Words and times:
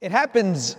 It 0.00 0.12
happens 0.12 0.76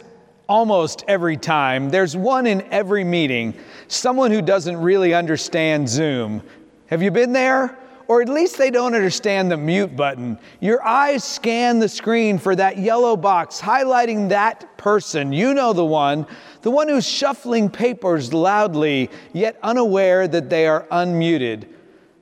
almost 0.48 1.04
every 1.06 1.36
time. 1.36 1.90
There's 1.90 2.16
one 2.16 2.48
in 2.48 2.62
every 2.72 3.04
meeting, 3.04 3.54
someone 3.90 4.32
who 4.32 4.42
doesn't 4.42 4.78
really 4.78 5.14
understand 5.14 5.90
Zoom. 5.90 6.42
Have 6.86 7.04
you 7.04 7.12
been 7.12 7.34
there? 7.34 7.78
Or 8.08 8.22
at 8.22 8.30
least 8.30 8.58
they 8.58 8.72
don't 8.72 8.96
understand 8.96 9.52
the 9.52 9.58
mute 9.58 9.94
button. 9.94 10.40
Your 10.62 10.82
eyes 10.88 11.26
scan 11.26 11.80
the 11.80 11.90
screen 11.90 12.40
for 12.40 12.56
that 12.56 12.78
yellow 12.78 13.18
box 13.18 13.60
highlighting 13.60 14.30
that 14.30 14.78
person. 14.78 15.34
You 15.34 15.54
know 15.54 15.74
the 15.74 15.84
one, 15.84 16.26
the 16.62 16.72
one 16.72 16.88
who's 16.88 17.06
shuffling 17.06 17.70
papers 17.70 18.34
loudly, 18.34 19.10
yet 19.34 19.60
unaware 19.62 20.30
that 20.30 20.50
they 20.50 20.66
are 20.66 20.88
unmuted. 20.94 21.68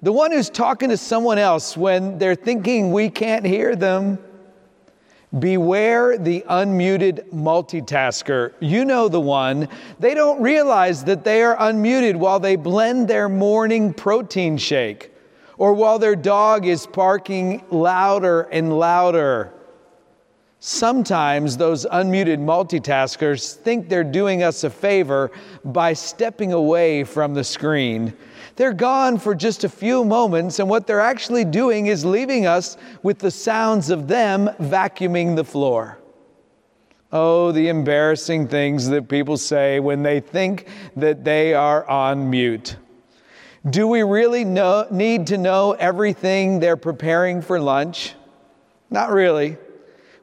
The 0.01 0.11
one 0.11 0.31
who's 0.31 0.49
talking 0.49 0.89
to 0.89 0.97
someone 0.97 1.37
else 1.37 1.77
when 1.77 2.17
they're 2.17 2.33
thinking 2.33 2.91
we 2.91 3.11
can't 3.11 3.45
hear 3.45 3.75
them. 3.75 4.17
Beware 5.39 6.17
the 6.17 6.45
unmuted 6.49 7.29
multitasker. 7.31 8.53
You 8.61 8.85
know 8.85 9.09
the 9.09 9.19
one. 9.19 9.67
They 9.99 10.13
don't 10.13 10.41
realize 10.41 11.03
that 11.03 11.25
they 11.25 11.43
are 11.43 11.57
unmuted 11.57 12.15
while 12.15 12.39
they 12.39 12.55
blend 12.55 13.09
their 13.09 13.27
morning 13.27 13.93
protein 13.93 14.57
shake 14.57 15.13
or 15.57 15.73
while 15.73 15.99
their 15.99 16.15
dog 16.15 16.65
is 16.65 16.87
barking 16.87 17.61
louder 17.69 18.43
and 18.43 18.79
louder. 18.79 19.53
Sometimes 20.59 21.55
those 21.55 21.85
unmuted 21.85 22.39
multitaskers 22.39 23.53
think 23.53 23.89
they're 23.89 24.03
doing 24.03 24.41
us 24.41 24.63
a 24.63 24.69
favor 24.69 25.31
by 25.63 25.93
stepping 25.93 26.51
away 26.51 27.03
from 27.03 27.35
the 27.35 27.43
screen. 27.43 28.11
They're 28.55 28.73
gone 28.73 29.19
for 29.19 29.35
just 29.35 29.63
a 29.63 29.69
few 29.69 30.03
moments, 30.03 30.57
and 30.57 30.67
what 30.67 30.87
they're 30.87 30.99
actually 30.99 31.45
doing 31.45 31.87
is 31.87 32.03
leaving 32.03 32.47
us 32.47 32.75
with 33.03 33.19
the 33.19 33.29
sounds 33.29 33.91
of 33.91 34.07
them 34.07 34.49
vacuuming 34.59 35.35
the 35.35 35.43
floor. 35.43 35.99
Oh, 37.11 37.51
the 37.51 37.69
embarrassing 37.69 38.47
things 38.47 38.87
that 38.89 39.07
people 39.07 39.37
say 39.37 39.79
when 39.79 40.01
they 40.01 40.19
think 40.19 40.67
that 40.95 41.23
they 41.23 41.53
are 41.53 41.87
on 41.87 42.31
mute. 42.31 42.77
Do 43.69 43.87
we 43.87 44.01
really 44.01 44.43
know, 44.43 44.87
need 44.89 45.27
to 45.27 45.37
know 45.37 45.73
everything 45.73 46.59
they're 46.59 46.77
preparing 46.77 47.43
for 47.43 47.59
lunch? 47.59 48.15
Not 48.89 49.11
really. 49.11 49.57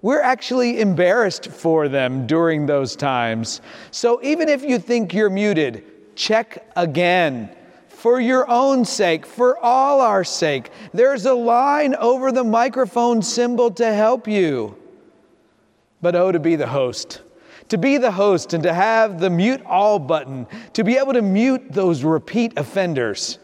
We're 0.05 0.21
actually 0.21 0.83
embarrassed 0.83 1.47
for 1.47 1.89
them 1.89 2.27
during 2.27 2.67
those 2.67 2.95
times. 2.95 3.63
So 3.91 4.23
even 4.23 4.51
if 4.51 4.63
you 4.63 4.79
think 4.79 5.15
you're 5.15 5.31
muted, 5.31 5.83
check 6.15 6.71
again 6.77 7.49
for 7.89 8.21
your 8.21 8.47
own 8.51 8.85
sake, 8.85 9.25
for 9.25 9.57
all 9.65 10.03
our 10.03 10.23
sake. 10.23 10.69
There's 10.93 11.25
a 11.25 11.33
line 11.33 11.95
over 11.95 12.33
the 12.33 12.45
microphone 12.45 13.23
symbol 13.23 13.71
to 13.71 13.95
help 13.95 14.29
you. 14.29 14.77
But 16.03 16.15
oh, 16.15 16.31
to 16.33 16.39
be 16.39 16.55
the 16.57 16.67
host, 16.67 17.23
to 17.71 17.79
be 17.79 17.97
the 17.97 18.13
host 18.13 18.53
and 18.53 18.63
to 18.65 18.75
have 18.75 19.19
the 19.21 19.31
mute 19.31 19.63
all 19.65 19.99
button, 19.99 20.47
to 20.75 20.85
be 20.85 20.99
able 20.99 21.15
to 21.15 21.23
mute 21.23 21.73
those 21.73 22.05
repeat 22.05 22.59
offenders. 22.59 23.39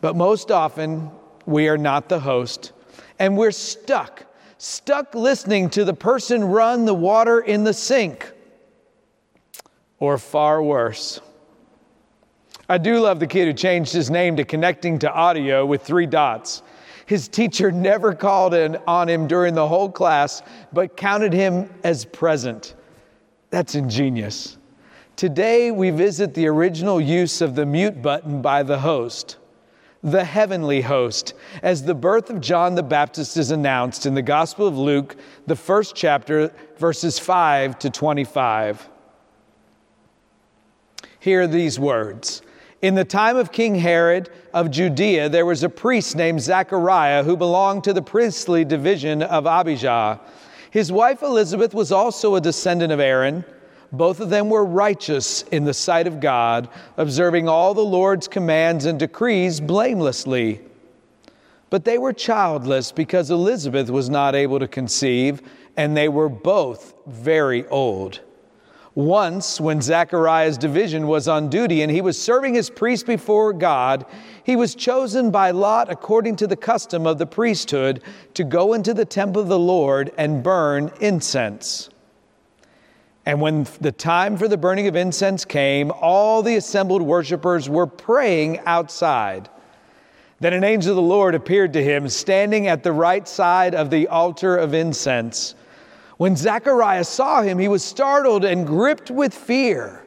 But 0.00 0.16
most 0.16 0.50
often, 0.50 1.10
we 1.44 1.68
are 1.68 1.76
not 1.76 2.08
the 2.08 2.20
host, 2.20 2.72
and 3.18 3.36
we're 3.36 3.50
stuck, 3.50 4.24
stuck 4.58 5.14
listening 5.14 5.70
to 5.70 5.84
the 5.84 5.94
person 5.94 6.44
run 6.44 6.84
the 6.84 6.94
water 6.94 7.40
in 7.40 7.64
the 7.64 7.74
sink, 7.74 8.32
or 9.98 10.18
far 10.18 10.62
worse. 10.62 11.20
I 12.68 12.78
do 12.78 13.00
love 13.00 13.20
the 13.20 13.26
kid 13.26 13.46
who 13.46 13.52
changed 13.52 13.92
his 13.92 14.10
name 14.10 14.36
to 14.36 14.44
connecting 14.44 14.98
to 15.00 15.12
audio 15.12 15.66
with 15.66 15.82
three 15.82 16.06
dots. 16.06 16.62
His 17.06 17.28
teacher 17.28 17.70
never 17.70 18.14
called 18.14 18.54
in 18.54 18.78
on 18.86 19.08
him 19.08 19.26
during 19.26 19.54
the 19.54 19.68
whole 19.68 19.90
class, 19.90 20.42
but 20.72 20.96
counted 20.96 21.34
him 21.34 21.68
as 21.84 22.06
present. 22.06 22.74
That's 23.50 23.74
ingenious. 23.74 24.56
Today, 25.16 25.70
we 25.70 25.90
visit 25.90 26.32
the 26.34 26.46
original 26.46 27.00
use 27.00 27.40
of 27.40 27.54
the 27.54 27.66
mute 27.66 28.00
button 28.00 28.40
by 28.40 28.62
the 28.62 28.78
host, 28.78 29.36
the 30.04 30.24
heavenly 30.24 30.82
host, 30.82 31.32
as 31.62 31.82
the 31.82 31.94
birth 31.94 32.28
of 32.28 32.42
John 32.42 32.74
the 32.74 32.82
Baptist 32.82 33.38
is 33.38 33.50
announced 33.50 34.04
in 34.04 34.14
the 34.14 34.22
Gospel 34.22 34.66
of 34.66 34.76
Luke, 34.76 35.16
the 35.46 35.56
first 35.56 35.96
chapter, 35.96 36.52
verses 36.76 37.18
5 37.18 37.78
to 37.78 37.88
25. 37.88 38.90
Hear 41.18 41.46
these 41.46 41.80
words. 41.80 42.42
In 42.82 42.96
the 42.96 43.04
time 43.04 43.38
of 43.38 43.50
King 43.50 43.76
Herod 43.76 44.28
of 44.52 44.70
Judea, 44.70 45.30
there 45.30 45.46
was 45.46 45.62
a 45.62 45.70
priest 45.70 46.16
named 46.16 46.42
Zechariah 46.42 47.24
who 47.24 47.34
belonged 47.34 47.84
to 47.84 47.94
the 47.94 48.02
priestly 48.02 48.62
division 48.62 49.22
of 49.22 49.46
Abijah. 49.46 50.20
His 50.70 50.92
wife 50.92 51.22
Elizabeth 51.22 51.72
was 51.72 51.92
also 51.92 52.34
a 52.34 52.42
descendant 52.42 52.92
of 52.92 53.00
Aaron. 53.00 53.42
Both 53.96 54.20
of 54.20 54.30
them 54.30 54.50
were 54.50 54.64
righteous 54.64 55.42
in 55.50 55.64
the 55.64 55.74
sight 55.74 56.06
of 56.06 56.20
God, 56.20 56.68
observing 56.96 57.48
all 57.48 57.74
the 57.74 57.84
Lord's 57.84 58.26
commands 58.26 58.86
and 58.86 58.98
decrees 58.98 59.60
blamelessly. 59.60 60.60
But 61.70 61.84
they 61.84 61.98
were 61.98 62.12
childless 62.12 62.92
because 62.92 63.30
Elizabeth 63.30 63.90
was 63.90 64.10
not 64.10 64.34
able 64.34 64.58
to 64.58 64.68
conceive, 64.68 65.42
and 65.76 65.96
they 65.96 66.08
were 66.08 66.28
both 66.28 66.94
very 67.06 67.66
old. 67.68 68.20
Once, 68.94 69.60
when 69.60 69.82
Zechariah's 69.82 70.56
division 70.56 71.08
was 71.08 71.26
on 71.26 71.48
duty 71.48 71.82
and 71.82 71.90
he 71.90 72.00
was 72.00 72.20
serving 72.20 72.56
as 72.56 72.70
priest 72.70 73.06
before 73.06 73.52
God, 73.52 74.06
he 74.44 74.54
was 74.54 74.76
chosen 74.76 75.32
by 75.32 75.50
lot 75.50 75.90
according 75.90 76.36
to 76.36 76.46
the 76.46 76.56
custom 76.56 77.06
of 77.06 77.18
the 77.18 77.26
priesthood 77.26 78.02
to 78.34 78.44
go 78.44 78.72
into 78.72 78.94
the 78.94 79.04
temple 79.04 79.42
of 79.42 79.48
the 79.48 79.58
Lord 79.58 80.12
and 80.16 80.44
burn 80.44 80.92
incense. 81.00 81.90
And 83.26 83.40
when 83.40 83.66
the 83.80 83.92
time 83.92 84.36
for 84.36 84.48
the 84.48 84.56
burning 84.56 84.86
of 84.86 84.96
incense 84.96 85.44
came, 85.44 85.90
all 85.90 86.42
the 86.42 86.56
assembled 86.56 87.02
worshippers 87.02 87.68
were 87.68 87.86
praying 87.86 88.60
outside. 88.60 89.48
Then 90.40 90.52
an 90.52 90.64
angel 90.64 90.90
of 90.90 90.96
the 90.96 91.02
Lord 91.02 91.34
appeared 91.34 91.72
to 91.72 91.82
him, 91.82 92.08
standing 92.08 92.66
at 92.66 92.82
the 92.82 92.92
right 92.92 93.26
side 93.26 93.74
of 93.74 93.88
the 93.88 94.08
altar 94.08 94.56
of 94.56 94.74
incense. 94.74 95.54
When 96.18 96.36
Zechariah 96.36 97.04
saw 97.04 97.42
him, 97.42 97.58
he 97.58 97.68
was 97.68 97.82
startled 97.82 98.44
and 98.44 98.66
gripped 98.66 99.10
with 99.10 99.32
fear. 99.32 100.04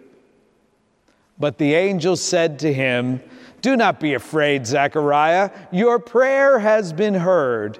But 1.39 1.57
the 1.57 1.73
angel 1.73 2.15
said 2.15 2.59
to 2.59 2.73
him, 2.73 3.21
Do 3.61 3.75
not 3.75 3.99
be 3.99 4.13
afraid, 4.13 4.67
Zechariah. 4.67 5.49
Your 5.71 5.97
prayer 5.97 6.59
has 6.59 6.93
been 6.93 7.13
heard. 7.15 7.79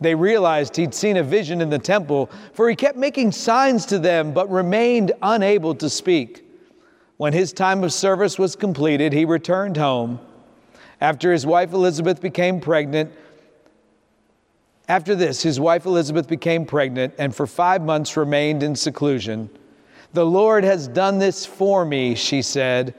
They 0.00 0.14
realized 0.14 0.76
he'd 0.76 0.94
seen 0.94 1.16
a 1.16 1.22
vision 1.22 1.60
in 1.60 1.70
the 1.70 1.78
temple, 1.78 2.30
for 2.52 2.68
he 2.68 2.76
kept 2.76 2.96
making 2.96 3.32
signs 3.32 3.84
to 3.86 3.98
them, 3.98 4.32
but 4.32 4.50
remained 4.50 5.12
unable 5.22 5.74
to 5.76 5.90
speak. 5.90 6.44
When 7.18 7.32
his 7.32 7.52
time 7.52 7.84
of 7.84 7.92
service 7.92 8.38
was 8.38 8.56
completed, 8.56 9.12
he 9.12 9.26
returned 9.26 9.76
home. 9.76 10.20
After 11.00 11.32
his 11.32 11.44
wife 11.44 11.72
Elizabeth 11.72 12.20
became 12.20 12.60
pregnant, 12.60 13.12
after 14.90 15.14
this, 15.14 15.40
his 15.40 15.60
wife 15.60 15.86
Elizabeth 15.86 16.26
became 16.26 16.66
pregnant 16.66 17.14
and 17.16 17.32
for 17.32 17.46
five 17.46 17.80
months 17.80 18.16
remained 18.16 18.64
in 18.64 18.74
seclusion. 18.74 19.48
The 20.14 20.26
Lord 20.26 20.64
has 20.64 20.88
done 20.88 21.20
this 21.20 21.46
for 21.46 21.84
me, 21.84 22.16
she 22.16 22.42
said. 22.42 22.96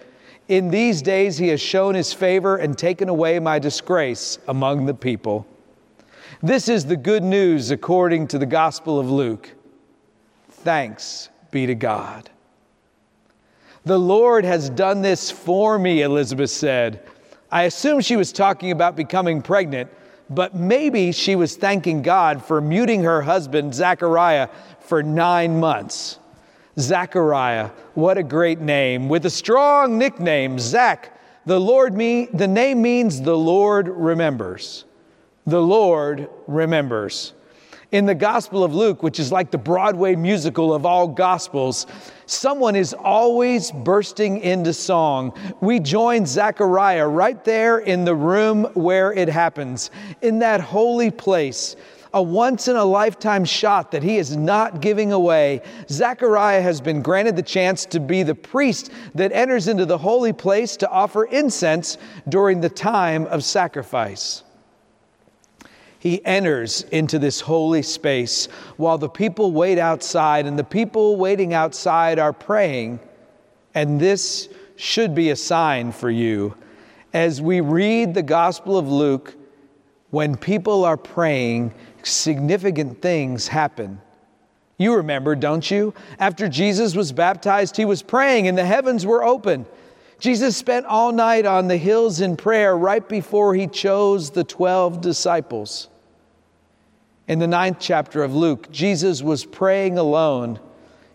In 0.48 0.70
these 0.70 1.02
days, 1.02 1.38
he 1.38 1.50
has 1.50 1.60
shown 1.60 1.94
his 1.94 2.14
favor 2.14 2.56
and 2.56 2.78
taken 2.78 3.10
away 3.10 3.40
my 3.40 3.60
disgrace 3.60 4.40
among 4.48 4.86
the 4.86 4.94
people. 4.94 5.46
This 6.44 6.70
is 6.70 6.88
the 6.88 6.98
good 6.98 7.22
news 7.22 7.70
according 7.70 8.30
to 8.30 8.40
the 8.40 8.48
Gospel 8.48 9.00
of 9.00 9.12
Luke. 9.12 9.52
Thanks 10.50 11.30
be 11.52 11.68
to 11.68 11.76
God. 11.76 12.32
The 13.86 14.00
Lord 14.00 14.44
has 14.44 14.68
done 14.72 15.04
this 15.04 15.30
for 15.30 15.78
me, 15.78 16.02
Elizabeth 16.02 16.50
said. 16.50 17.08
I 17.52 17.64
assume 17.64 18.02
she 18.02 18.16
was 18.16 18.32
talking 18.32 18.72
about 18.72 18.96
becoming 18.96 19.44
pregnant, 19.44 19.92
but 20.32 20.56
maybe 20.56 21.12
she 21.12 21.36
was 21.36 21.56
thanking 21.56 22.02
God 22.02 22.44
for 22.44 22.60
muting 22.60 23.04
her 23.04 23.22
husband, 23.22 23.76
Zechariah, 23.76 24.50
for 24.80 25.04
nine 25.04 25.60
months. 25.60 26.18
Zechariah, 26.80 27.70
what 27.94 28.18
a 28.18 28.24
great 28.24 28.60
name, 28.60 29.10
with 29.10 29.28
a 29.28 29.30
strong 29.30 30.00
nickname, 30.00 30.58
Zach. 30.58 31.20
The 31.46 31.60
Lord 31.60 31.94
me, 31.94 32.30
the 32.34 32.48
name 32.48 32.82
means 32.82 33.22
the 33.22 33.38
Lord 33.38 33.88
remembers 33.88 34.86
the 35.46 35.62
Lord 35.62 36.30
remembers. 36.48 37.34
In 37.92 38.06
the 38.06 38.16
Gospel 38.16 38.64
of 38.64 38.74
Luke, 38.74 39.04
which 39.04 39.20
is 39.20 39.34
like 39.34 39.52
the 39.52 39.58
Broadway 39.58 40.16
musical 40.16 40.74
of 40.74 40.86
all 40.86 41.10
Gospels, 41.10 41.88
someone 42.26 42.76
is 42.76 42.94
always 42.94 43.70
bursting 43.70 44.40
into 44.40 44.72
song. 44.72 45.34
We 45.60 45.82
join 45.82 46.26
Zechariah 46.26 47.08
right 47.08 47.44
there 47.44 47.80
in 47.80 48.06
the 48.06 48.16
room 48.16 48.64
where 48.76 49.12
it 49.12 49.28
happens, 49.28 49.92
in 50.22 50.40
that 50.40 50.62
holy 50.62 51.12
place 51.12 51.76
a 52.14 52.22
once 52.22 52.68
in 52.68 52.76
a 52.76 52.84
lifetime 52.84 53.46
shot 53.46 53.92
that 53.92 54.04
he 54.04 54.18
is 54.18 54.36
not 54.36 54.82
giving 54.82 55.14
away. 55.14 55.62
Zechariah 55.90 56.62
has 56.62 56.82
been 56.82 57.02
granted 57.02 57.38
the 57.38 57.42
chance 57.42 57.86
to 57.86 58.02
be 58.02 58.22
the 58.24 58.36
priest 58.36 58.92
that 59.16 59.32
enters 59.32 59.70
into 59.70 59.86
the 59.86 59.98
holy 59.98 60.34
place 60.34 60.76
to 60.78 60.90
offer 60.90 61.24
incense 61.26 61.98
during 62.28 62.60
the 62.60 62.70
time 62.70 63.28
of 63.28 63.44
sacrifice 63.44 64.44
he 66.02 66.26
enters 66.26 66.82
into 66.92 67.20
this 67.20 67.40
holy 67.40 67.84
space 67.84 68.48
while 68.78 68.98
the 68.98 69.08
people 69.08 69.52
wait 69.52 69.78
outside, 69.78 70.48
and 70.48 70.58
the 70.58 70.64
people 70.64 71.16
waiting 71.16 71.54
outside 71.54 72.18
are 72.18 72.34
praying. 72.34 73.00
And 73.76 74.00
this 74.00 74.50
should 74.78 75.14
be 75.14 75.30
a 75.30 75.36
sign 75.36 75.92
for 75.92 76.10
you. 76.10 76.56
As 77.14 77.40
we 77.40 77.62
read 77.62 78.16
the 78.16 78.24
Gospel 78.24 78.80
of 78.80 78.90
Luke, 78.90 79.36
when 80.10 80.36
people 80.36 80.86
are 80.86 80.98
praying, 80.98 81.72
significant 82.02 83.00
things 83.00 83.48
happen. 83.48 84.02
You 84.80 84.96
remember, 84.96 85.36
don't 85.36 85.70
you? 85.70 85.94
After 86.18 86.50
Jesus 86.50 86.96
was 86.96 87.12
baptized, 87.12 87.78
he 87.78 87.86
was 87.86 88.02
praying 88.02 88.48
and 88.48 88.58
the 88.58 88.66
heavens 88.66 89.06
were 89.06 89.24
open. 89.24 89.68
Jesus 90.18 90.58
spent 90.58 90.88
all 90.88 91.12
night 91.12 91.46
on 91.46 91.68
the 91.68 91.78
hills 91.78 92.22
in 92.22 92.38
prayer 92.38 92.76
right 92.76 93.08
before 93.08 93.54
he 93.54 93.68
chose 93.68 94.32
the 94.32 94.44
12 94.44 95.00
disciples. 95.00 95.90
In 97.32 97.40
the 97.40 97.48
ninth 97.48 97.78
chapter 97.80 98.24
of 98.24 98.36
Luke, 98.36 98.70
Jesus 98.72 99.22
was 99.22 99.46
praying 99.46 99.98
alone. 99.98 100.60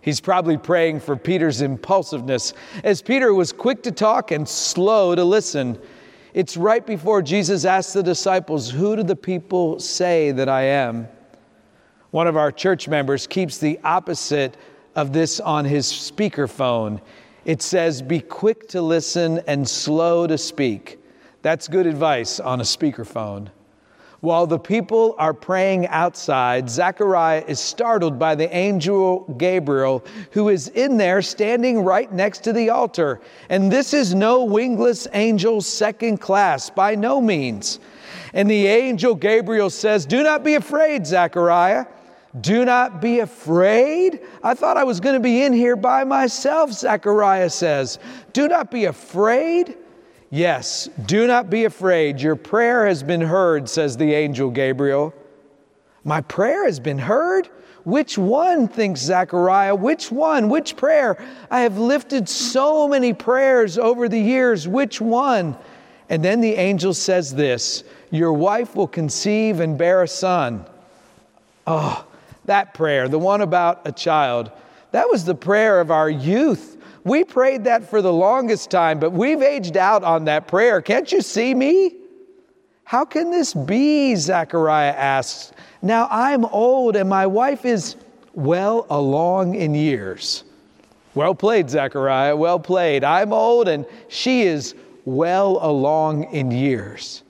He's 0.00 0.18
probably 0.18 0.56
praying 0.56 1.00
for 1.00 1.14
Peter's 1.14 1.60
impulsiveness, 1.60 2.54
as 2.84 3.02
Peter 3.02 3.34
was 3.34 3.52
quick 3.52 3.82
to 3.82 3.92
talk 3.92 4.30
and 4.30 4.48
slow 4.48 5.14
to 5.14 5.22
listen. 5.22 5.78
It's 6.32 6.56
right 6.56 6.86
before 6.86 7.20
Jesus 7.20 7.66
asked 7.66 7.92
the 7.92 8.02
disciples, 8.02 8.70
Who 8.70 8.96
do 8.96 9.02
the 9.02 9.14
people 9.14 9.78
say 9.78 10.32
that 10.32 10.48
I 10.48 10.62
am? 10.62 11.06
One 12.12 12.26
of 12.26 12.34
our 12.38 12.50
church 12.50 12.88
members 12.88 13.26
keeps 13.26 13.58
the 13.58 13.78
opposite 13.84 14.56
of 14.94 15.12
this 15.12 15.38
on 15.38 15.66
his 15.66 15.84
speakerphone. 15.84 17.02
It 17.44 17.60
says, 17.60 18.00
Be 18.00 18.20
quick 18.20 18.70
to 18.70 18.80
listen 18.80 19.42
and 19.46 19.68
slow 19.68 20.26
to 20.26 20.38
speak. 20.38 20.98
That's 21.42 21.68
good 21.68 21.86
advice 21.86 22.40
on 22.40 22.60
a 22.60 22.64
speakerphone. 22.64 23.50
While 24.26 24.48
the 24.48 24.58
people 24.58 25.14
are 25.18 25.32
praying 25.32 25.86
outside, 25.86 26.68
Zechariah 26.68 27.44
is 27.46 27.60
startled 27.60 28.18
by 28.18 28.34
the 28.34 28.52
angel 28.52 29.20
Gabriel, 29.38 30.04
who 30.32 30.48
is 30.48 30.66
in 30.66 30.96
there 30.96 31.22
standing 31.22 31.84
right 31.84 32.12
next 32.12 32.40
to 32.40 32.52
the 32.52 32.70
altar. 32.70 33.20
And 33.50 33.70
this 33.70 33.94
is 33.94 34.16
no 34.16 34.42
wingless 34.42 35.06
angel 35.12 35.60
second 35.60 36.18
class, 36.18 36.70
by 36.70 36.96
no 36.96 37.20
means. 37.20 37.78
And 38.34 38.50
the 38.50 38.66
angel 38.66 39.14
Gabriel 39.14 39.70
says, 39.70 40.04
Do 40.04 40.24
not 40.24 40.42
be 40.42 40.56
afraid, 40.56 41.06
Zechariah. 41.06 41.86
Do 42.40 42.64
not 42.64 43.00
be 43.00 43.20
afraid. 43.20 44.22
I 44.42 44.54
thought 44.54 44.76
I 44.76 44.82
was 44.82 44.98
going 44.98 45.14
to 45.14 45.20
be 45.20 45.44
in 45.44 45.52
here 45.52 45.76
by 45.76 46.02
myself, 46.02 46.72
Zechariah 46.72 47.50
says. 47.50 48.00
Do 48.32 48.48
not 48.48 48.72
be 48.72 48.86
afraid. 48.86 49.76
Yes, 50.30 50.88
do 51.06 51.26
not 51.26 51.50
be 51.50 51.64
afraid. 51.64 52.20
Your 52.20 52.36
prayer 52.36 52.86
has 52.86 53.02
been 53.02 53.20
heard, 53.20 53.68
says 53.68 53.96
the 53.96 54.12
angel 54.12 54.50
Gabriel. 54.50 55.14
My 56.04 56.20
prayer 56.20 56.64
has 56.64 56.80
been 56.80 56.98
heard? 56.98 57.48
Which 57.84 58.18
one, 58.18 58.66
thinks 58.66 59.00
Zechariah? 59.00 59.74
Which 59.74 60.10
one? 60.10 60.48
Which 60.48 60.76
prayer? 60.76 61.16
I 61.50 61.60
have 61.60 61.78
lifted 61.78 62.28
so 62.28 62.88
many 62.88 63.12
prayers 63.12 63.78
over 63.78 64.08
the 64.08 64.18
years. 64.18 64.66
Which 64.66 65.00
one? 65.00 65.56
And 66.08 66.24
then 66.24 66.40
the 66.40 66.54
angel 66.54 66.94
says 66.94 67.34
this 67.34 67.84
Your 68.10 68.32
wife 68.32 68.74
will 68.74 68.88
conceive 68.88 69.60
and 69.60 69.78
bear 69.78 70.02
a 70.02 70.08
son. 70.08 70.66
Oh, 71.66 72.04
that 72.46 72.74
prayer, 72.74 73.08
the 73.08 73.18
one 73.18 73.40
about 73.40 73.86
a 73.86 73.92
child, 73.92 74.50
that 74.90 75.08
was 75.08 75.24
the 75.24 75.34
prayer 75.34 75.80
of 75.80 75.90
our 75.90 76.10
youth. 76.10 76.75
We 77.06 77.22
prayed 77.22 77.62
that 77.64 77.88
for 77.88 78.02
the 78.02 78.12
longest 78.12 78.68
time, 78.68 78.98
but 78.98 79.12
we've 79.12 79.40
aged 79.40 79.76
out 79.76 80.02
on 80.02 80.24
that 80.24 80.48
prayer. 80.48 80.82
Can't 80.82 81.12
you 81.12 81.22
see 81.22 81.54
me? 81.54 81.94
How 82.82 83.04
can 83.04 83.30
this 83.30 83.54
be? 83.54 84.16
Zechariah 84.16 84.90
asks. 84.90 85.52
Now 85.82 86.08
I'm 86.10 86.44
old 86.46 86.96
and 86.96 87.08
my 87.08 87.24
wife 87.24 87.64
is 87.64 87.94
well 88.34 88.88
along 88.90 89.54
in 89.54 89.72
years. 89.72 90.42
Well 91.14 91.36
played, 91.36 91.70
Zechariah. 91.70 92.34
Well 92.34 92.58
played. 92.58 93.04
I'm 93.04 93.32
old 93.32 93.68
and 93.68 93.86
she 94.08 94.42
is 94.42 94.74
well 95.04 95.60
along 95.62 96.24
in 96.32 96.50
years. 96.50 97.22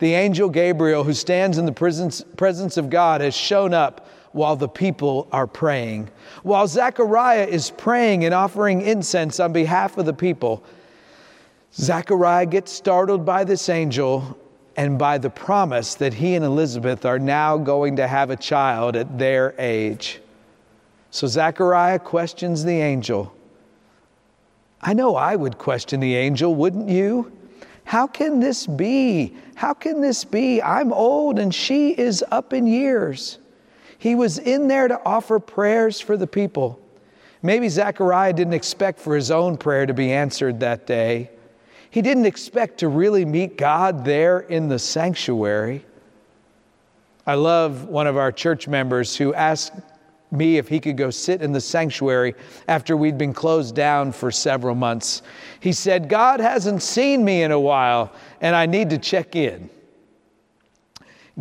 The 0.00 0.14
angel 0.14 0.48
Gabriel, 0.48 1.04
who 1.04 1.12
stands 1.12 1.58
in 1.58 1.66
the 1.66 1.72
presence, 1.72 2.76
of 2.76 2.90
God, 2.90 3.20
has 3.20 3.34
shown 3.34 3.72
up 3.72 4.06
while 4.32 4.56
the 4.56 4.68
people 4.68 5.28
are 5.30 5.46
praying. 5.46 6.08
While 6.42 6.66
Zechariah 6.66 7.46
is 7.46 7.70
praying 7.70 8.24
and 8.24 8.34
offering 8.34 8.80
incense 8.80 9.38
on 9.38 9.52
behalf 9.52 9.98
of 9.98 10.06
the 10.06 10.14
people, 10.14 10.64
Zechariah 11.74 12.46
gets 12.46 12.72
startled 12.72 13.24
by 13.24 13.44
this 13.44 13.68
angel 13.68 14.38
and 14.76 14.98
by 14.98 15.18
the 15.18 15.28
promise 15.28 15.94
that 15.96 16.14
he 16.14 16.34
and 16.34 16.44
Elizabeth 16.44 17.04
are 17.04 17.18
now 17.18 17.58
going 17.58 17.96
to 17.96 18.06
have 18.06 18.30
a 18.30 18.36
child 18.36 18.96
at 18.96 19.18
their 19.18 19.54
age. 19.58 20.20
So 21.10 21.26
Zechariah 21.26 21.98
questions 21.98 22.64
the 22.64 22.80
angel. 22.80 23.34
I 24.80 24.94
know 24.94 25.16
I 25.16 25.36
would 25.36 25.58
question 25.58 26.00
the 26.00 26.16
angel, 26.16 26.54
wouldn't 26.54 26.88
you? 26.88 27.30
How 27.90 28.06
can 28.06 28.38
this 28.38 28.68
be? 28.68 29.34
How 29.56 29.74
can 29.74 30.00
this 30.00 30.24
be? 30.24 30.62
I'm 30.62 30.92
old 30.92 31.40
and 31.40 31.52
she 31.52 31.90
is 31.90 32.24
up 32.30 32.52
in 32.52 32.68
years. 32.68 33.40
He 33.98 34.14
was 34.14 34.38
in 34.38 34.68
there 34.68 34.86
to 34.86 35.04
offer 35.04 35.40
prayers 35.40 36.00
for 36.00 36.16
the 36.16 36.28
people. 36.28 36.80
Maybe 37.42 37.68
Zechariah 37.68 38.32
didn't 38.32 38.52
expect 38.52 39.00
for 39.00 39.16
his 39.16 39.32
own 39.32 39.56
prayer 39.56 39.86
to 39.86 39.92
be 39.92 40.12
answered 40.12 40.60
that 40.60 40.86
day. 40.86 41.30
He 41.90 42.00
didn't 42.00 42.26
expect 42.26 42.78
to 42.78 42.86
really 42.86 43.24
meet 43.24 43.56
God 43.56 44.04
there 44.04 44.38
in 44.38 44.68
the 44.68 44.78
sanctuary. 44.78 45.84
I 47.26 47.34
love 47.34 47.86
one 47.86 48.06
of 48.06 48.16
our 48.16 48.30
church 48.30 48.68
members 48.68 49.16
who 49.16 49.34
asked 49.34 49.72
me 50.32 50.58
if 50.58 50.68
he 50.68 50.80
could 50.80 50.96
go 50.96 51.10
sit 51.10 51.42
in 51.42 51.52
the 51.52 51.60
sanctuary 51.60 52.34
after 52.68 52.96
we'd 52.96 53.18
been 53.18 53.32
closed 53.32 53.74
down 53.74 54.12
for 54.12 54.30
several 54.30 54.74
months. 54.74 55.22
He 55.60 55.72
said, 55.72 56.08
God 56.08 56.40
hasn't 56.40 56.82
seen 56.82 57.24
me 57.24 57.42
in 57.42 57.52
a 57.52 57.60
while, 57.60 58.12
and 58.40 58.54
I 58.54 58.66
need 58.66 58.90
to 58.90 58.98
check 58.98 59.36
in. 59.36 59.70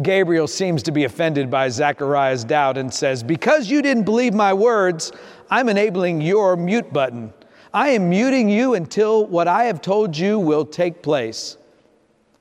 Gabriel 0.02 0.48
seems 0.48 0.84
to 0.84 0.92
be 0.92 1.04
offended 1.04 1.52
by 1.52 1.70
Zechariah's 1.70 2.44
doubt 2.44 2.78
and 2.78 2.94
says, 2.94 3.22
Because 3.22 3.70
you 3.70 3.82
didn't 3.82 4.04
believe 4.04 4.34
my 4.34 4.54
words, 4.54 5.12
I'm 5.50 5.68
enabling 5.68 6.22
your 6.22 6.56
mute 6.56 6.94
button. 6.94 7.34
I 7.74 7.90
am 7.90 8.10
muting 8.10 8.50
you 8.50 8.76
until 8.76 9.26
what 9.26 9.48
I 9.48 9.66
have 9.66 9.82
told 9.82 10.18
you 10.18 10.40
will 10.40 10.66
take 10.66 11.04
place. 11.04 11.58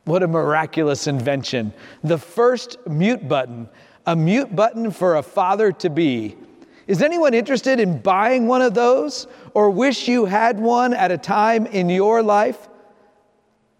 What 0.05 0.23
a 0.23 0.29
miraculous 0.29 1.07
invention. 1.07 1.73
The 2.03 2.17
first 2.17 2.79
mute 2.87 3.29
button, 3.29 3.69
a 4.09 4.17
mute 4.17 4.57
button 4.57 4.91
for 4.91 5.17
a 5.17 5.23
father 5.23 5.71
to 5.71 5.91
be. 5.91 6.35
Is 6.87 7.03
anyone 7.03 7.35
interested 7.35 7.79
in 7.79 7.99
buying 7.99 8.47
one 8.47 8.63
of 8.63 8.73
those 8.73 9.27
or 9.53 9.69
wish 9.69 10.09
you 10.09 10.25
had 10.25 10.59
one 10.59 10.95
at 10.95 11.13
a 11.13 11.19
time 11.19 11.67
in 11.67 11.91
your 11.91 12.23
life? 12.23 12.71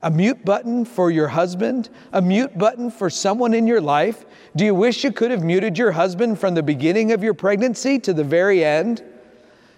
A 0.03 0.11
mute 0.11 0.45
button 0.45 0.85
for 0.85 1.11
your 1.11 1.29
husband? 1.29 1.89
A 2.13 2.21
mute 2.21 2.59
button 2.59 2.91
for 2.91 3.09
someone 3.09 3.55
in 3.55 3.67
your 3.67 3.81
life? 3.81 4.27
Do 4.55 4.67
you 4.67 4.75
wish 4.75 5.03
you 5.03 5.13
could 5.13 5.31
have 5.31 5.43
muted 5.43 5.79
your 5.79 5.93
husband 5.93 6.39
from 6.39 6.55
the 6.55 6.63
beginning 6.63 7.11
of 7.13 7.25
your 7.25 7.33
pregnancy 7.33 7.99
to 8.01 8.13
the 8.13 8.23
very 8.23 8.63
end? 8.63 9.03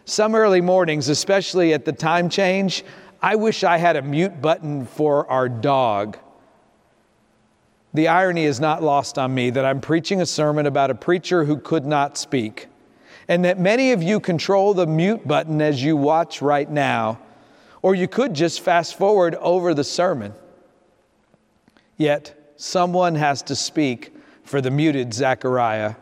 Some 0.04 0.34
early 0.34 0.60
mornings, 0.60 1.08
especially 1.08 1.72
at 1.72 1.84
the 1.84 1.92
time 1.92 2.28
change, 2.28 2.82
I 3.22 3.36
wish 3.36 3.62
I 3.62 3.76
had 3.76 3.94
a 3.94 4.02
mute 4.02 4.42
button 4.42 4.84
for 4.84 5.30
our 5.30 5.48
dog. 5.48 6.18
The 7.92 8.08
irony 8.08 8.44
is 8.44 8.60
not 8.60 8.82
lost 8.82 9.18
on 9.18 9.34
me 9.34 9.50
that 9.50 9.64
I'm 9.64 9.80
preaching 9.80 10.20
a 10.20 10.26
sermon 10.26 10.66
about 10.66 10.90
a 10.90 10.94
preacher 10.94 11.44
who 11.44 11.56
could 11.56 11.84
not 11.84 12.16
speak, 12.16 12.68
and 13.26 13.44
that 13.44 13.58
many 13.58 13.92
of 13.92 14.02
you 14.02 14.20
control 14.20 14.74
the 14.74 14.86
mute 14.86 15.26
button 15.26 15.60
as 15.60 15.82
you 15.82 15.96
watch 15.96 16.40
right 16.40 16.70
now, 16.70 17.18
or 17.82 17.94
you 17.94 18.06
could 18.06 18.34
just 18.34 18.60
fast 18.60 18.96
forward 18.96 19.34
over 19.36 19.74
the 19.74 19.84
sermon. 19.84 20.34
Yet, 21.96 22.52
someone 22.56 23.16
has 23.16 23.42
to 23.42 23.56
speak 23.56 24.14
for 24.44 24.60
the 24.60 24.70
muted 24.70 25.12
Zechariah. 25.12 25.96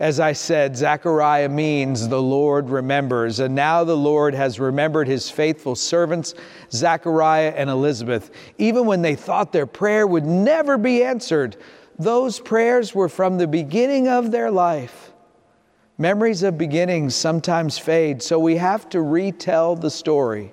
As 0.00 0.18
I 0.18 0.32
said, 0.32 0.76
Zechariah 0.76 1.48
means 1.48 2.08
the 2.08 2.20
Lord 2.20 2.70
remembers, 2.70 3.38
and 3.38 3.54
now 3.54 3.84
the 3.84 3.96
Lord 3.96 4.34
has 4.34 4.58
remembered 4.58 5.06
his 5.06 5.30
faithful 5.30 5.76
servants, 5.76 6.34
Zechariah 6.72 7.54
and 7.56 7.70
Elizabeth. 7.70 8.30
Even 8.58 8.86
when 8.86 9.02
they 9.02 9.14
thought 9.14 9.52
their 9.52 9.66
prayer 9.66 10.06
would 10.06 10.26
never 10.26 10.76
be 10.76 11.04
answered, 11.04 11.56
those 11.98 12.40
prayers 12.40 12.94
were 12.94 13.08
from 13.08 13.38
the 13.38 13.46
beginning 13.46 14.08
of 14.08 14.32
their 14.32 14.50
life. 14.50 15.12
Memories 15.98 16.42
of 16.42 16.58
beginnings 16.58 17.14
sometimes 17.14 17.78
fade, 17.78 18.22
so 18.22 18.38
we 18.38 18.56
have 18.56 18.88
to 18.88 19.02
retell 19.02 19.76
the 19.76 19.90
story. 19.90 20.52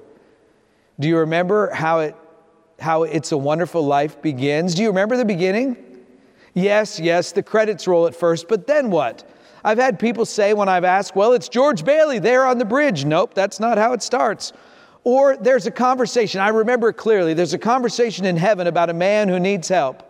Do 1.00 1.08
you 1.08 1.18
remember 1.18 1.72
how 1.74 2.00
it 2.00 2.16
how 2.80 3.04
It's 3.04 3.32
a 3.32 3.38
Wonderful 3.38 3.86
Life 3.86 4.22
begins? 4.22 4.76
Do 4.76 4.84
you 4.84 4.90
remember 4.90 5.18
the 5.18 5.26
beginning? 5.26 5.89
Yes, 6.60 7.00
yes, 7.00 7.32
the 7.32 7.42
credits 7.42 7.88
roll 7.88 8.06
at 8.06 8.14
first, 8.14 8.50
but 8.50 8.68
then 8.68 8.92
what? 8.92 9.24
I've 9.64 9.78
had 9.78 9.98
people 9.98 10.26
say 10.26 10.54
when 10.54 10.68
I've 10.68 10.84
asked, 10.84 11.16
well, 11.16 11.32
it's 11.32 11.48
George 11.48 11.86
Bailey 11.86 12.20
there 12.20 12.46
on 12.46 12.58
the 12.58 12.66
bridge. 12.66 13.06
Nope, 13.06 13.34
that's 13.34 13.62
not 13.62 13.78
how 13.78 13.94
it 13.94 14.04
starts. 14.04 14.52
Or 15.06 15.38
there's 15.38 15.68
a 15.68 15.72
conversation, 15.72 16.42
I 16.42 16.50
remember 16.50 16.90
it 16.90 16.98
clearly, 16.98 17.34
there's 17.34 17.54
a 17.54 17.58
conversation 17.60 18.26
in 18.26 18.36
heaven 18.36 18.68
about 18.68 18.90
a 18.90 18.94
man 18.94 19.30
who 19.30 19.40
needs 19.40 19.70
help. 19.70 20.04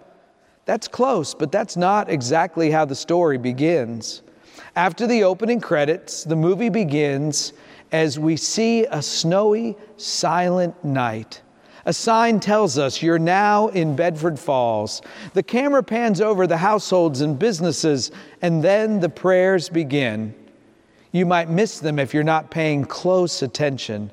That's 0.65 0.87
close, 0.87 1.35
but 1.35 1.51
that's 1.51 1.77
not 1.77 2.09
exactly 2.09 2.71
how 2.71 2.85
the 2.85 2.95
story 2.95 3.37
begins. 3.37 4.23
After 4.75 5.05
the 5.05 5.23
opening 5.23 5.61
credits, 5.61 6.23
the 6.23 6.35
movie 6.35 6.69
begins 6.69 7.53
as 7.91 8.17
we 8.17 8.37
see 8.37 8.85
a 8.85 9.01
snowy, 9.01 9.77
silent 9.97 10.83
night. 10.83 11.41
A 11.89 11.93
sign 11.93 12.39
tells 12.39 12.77
us 12.77 13.01
you're 13.01 13.17
now 13.17 13.69
in 13.69 13.95
Bedford 13.95 14.37
Falls. 14.37 15.01
The 15.33 15.41
camera 15.41 15.81
pans 15.81 16.21
over 16.21 16.45
the 16.45 16.57
households 16.57 17.21
and 17.21 17.39
businesses, 17.39 18.11
and 18.43 18.63
then 18.63 18.99
the 18.99 19.09
prayers 19.09 19.69
begin. 19.69 20.35
You 21.11 21.25
might 21.25 21.49
miss 21.49 21.79
them 21.79 21.97
if 21.97 22.13
you're 22.13 22.21
not 22.21 22.51
paying 22.51 22.85
close 22.85 23.41
attention. 23.41 24.11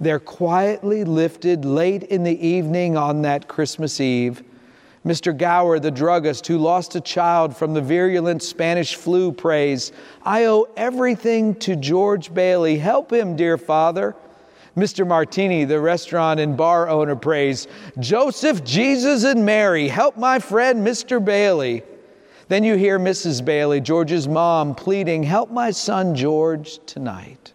They're 0.00 0.18
quietly 0.18 1.04
lifted 1.04 1.66
late 1.66 2.04
in 2.04 2.24
the 2.24 2.40
evening 2.40 2.96
on 2.96 3.20
that 3.20 3.48
Christmas 3.48 4.00
Eve. 4.00 4.42
Mr. 5.04 5.36
Gower, 5.36 5.78
the 5.78 5.90
druggist 5.90 6.46
who 6.46 6.56
lost 6.56 6.96
a 6.96 7.02
child 7.02 7.54
from 7.54 7.74
the 7.74 7.82
virulent 7.82 8.42
Spanish 8.42 8.94
flu, 8.94 9.30
prays, 9.30 9.92
I 10.22 10.46
owe 10.46 10.70
everything 10.74 11.54
to 11.56 11.76
George 11.76 12.32
Bailey. 12.32 12.78
Help 12.78 13.12
him, 13.12 13.36
dear 13.36 13.58
Father. 13.58 14.16
Mr. 14.76 15.06
Martini, 15.06 15.64
the 15.64 15.80
restaurant 15.80 16.40
and 16.40 16.56
bar 16.56 16.88
owner, 16.88 17.16
prays, 17.16 17.66
Joseph, 17.98 18.62
Jesus, 18.64 19.24
and 19.24 19.44
Mary, 19.44 19.88
help 19.88 20.16
my 20.16 20.38
friend 20.38 20.86
Mr. 20.86 21.24
Bailey. 21.24 21.82
Then 22.48 22.64
you 22.64 22.76
hear 22.76 22.98
Mrs. 22.98 23.44
Bailey, 23.44 23.80
George's 23.80 24.26
mom, 24.28 24.74
pleading, 24.74 25.22
Help 25.22 25.50
my 25.50 25.70
son 25.70 26.14
George 26.14 26.78
tonight. 26.86 27.52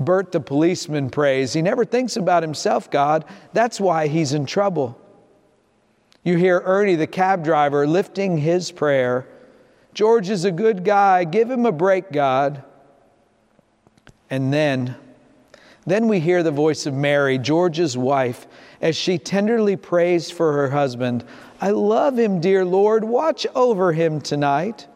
Bert, 0.00 0.32
the 0.32 0.40
policeman, 0.40 1.10
prays, 1.10 1.52
He 1.52 1.62
never 1.62 1.84
thinks 1.84 2.16
about 2.16 2.42
himself, 2.42 2.90
God. 2.90 3.24
That's 3.52 3.80
why 3.80 4.08
he's 4.08 4.32
in 4.32 4.46
trouble. 4.46 4.98
You 6.24 6.36
hear 6.36 6.62
Ernie, 6.64 6.96
the 6.96 7.06
cab 7.06 7.44
driver, 7.44 7.86
lifting 7.86 8.38
his 8.38 8.70
prayer 8.70 9.26
George 9.94 10.30
is 10.30 10.44
a 10.44 10.50
good 10.50 10.84
guy. 10.84 11.24
Give 11.24 11.50
him 11.50 11.66
a 11.66 11.72
break, 11.72 12.12
God. 12.12 12.64
And 14.30 14.52
then 14.52 14.96
then 15.84 16.08
we 16.08 16.20
hear 16.20 16.42
the 16.42 16.50
voice 16.50 16.86
of 16.86 16.94
Mary, 16.94 17.38
George's 17.38 17.96
wife, 17.96 18.46
as 18.80 18.96
she 18.96 19.18
tenderly 19.18 19.76
prays 19.76 20.30
for 20.30 20.52
her 20.52 20.70
husband. 20.70 21.24
I 21.60 21.70
love 21.70 22.18
him, 22.18 22.40
dear 22.40 22.64
Lord. 22.64 23.04
Watch 23.04 23.46
over 23.54 23.92
him 23.92 24.20
tonight. 24.20 24.86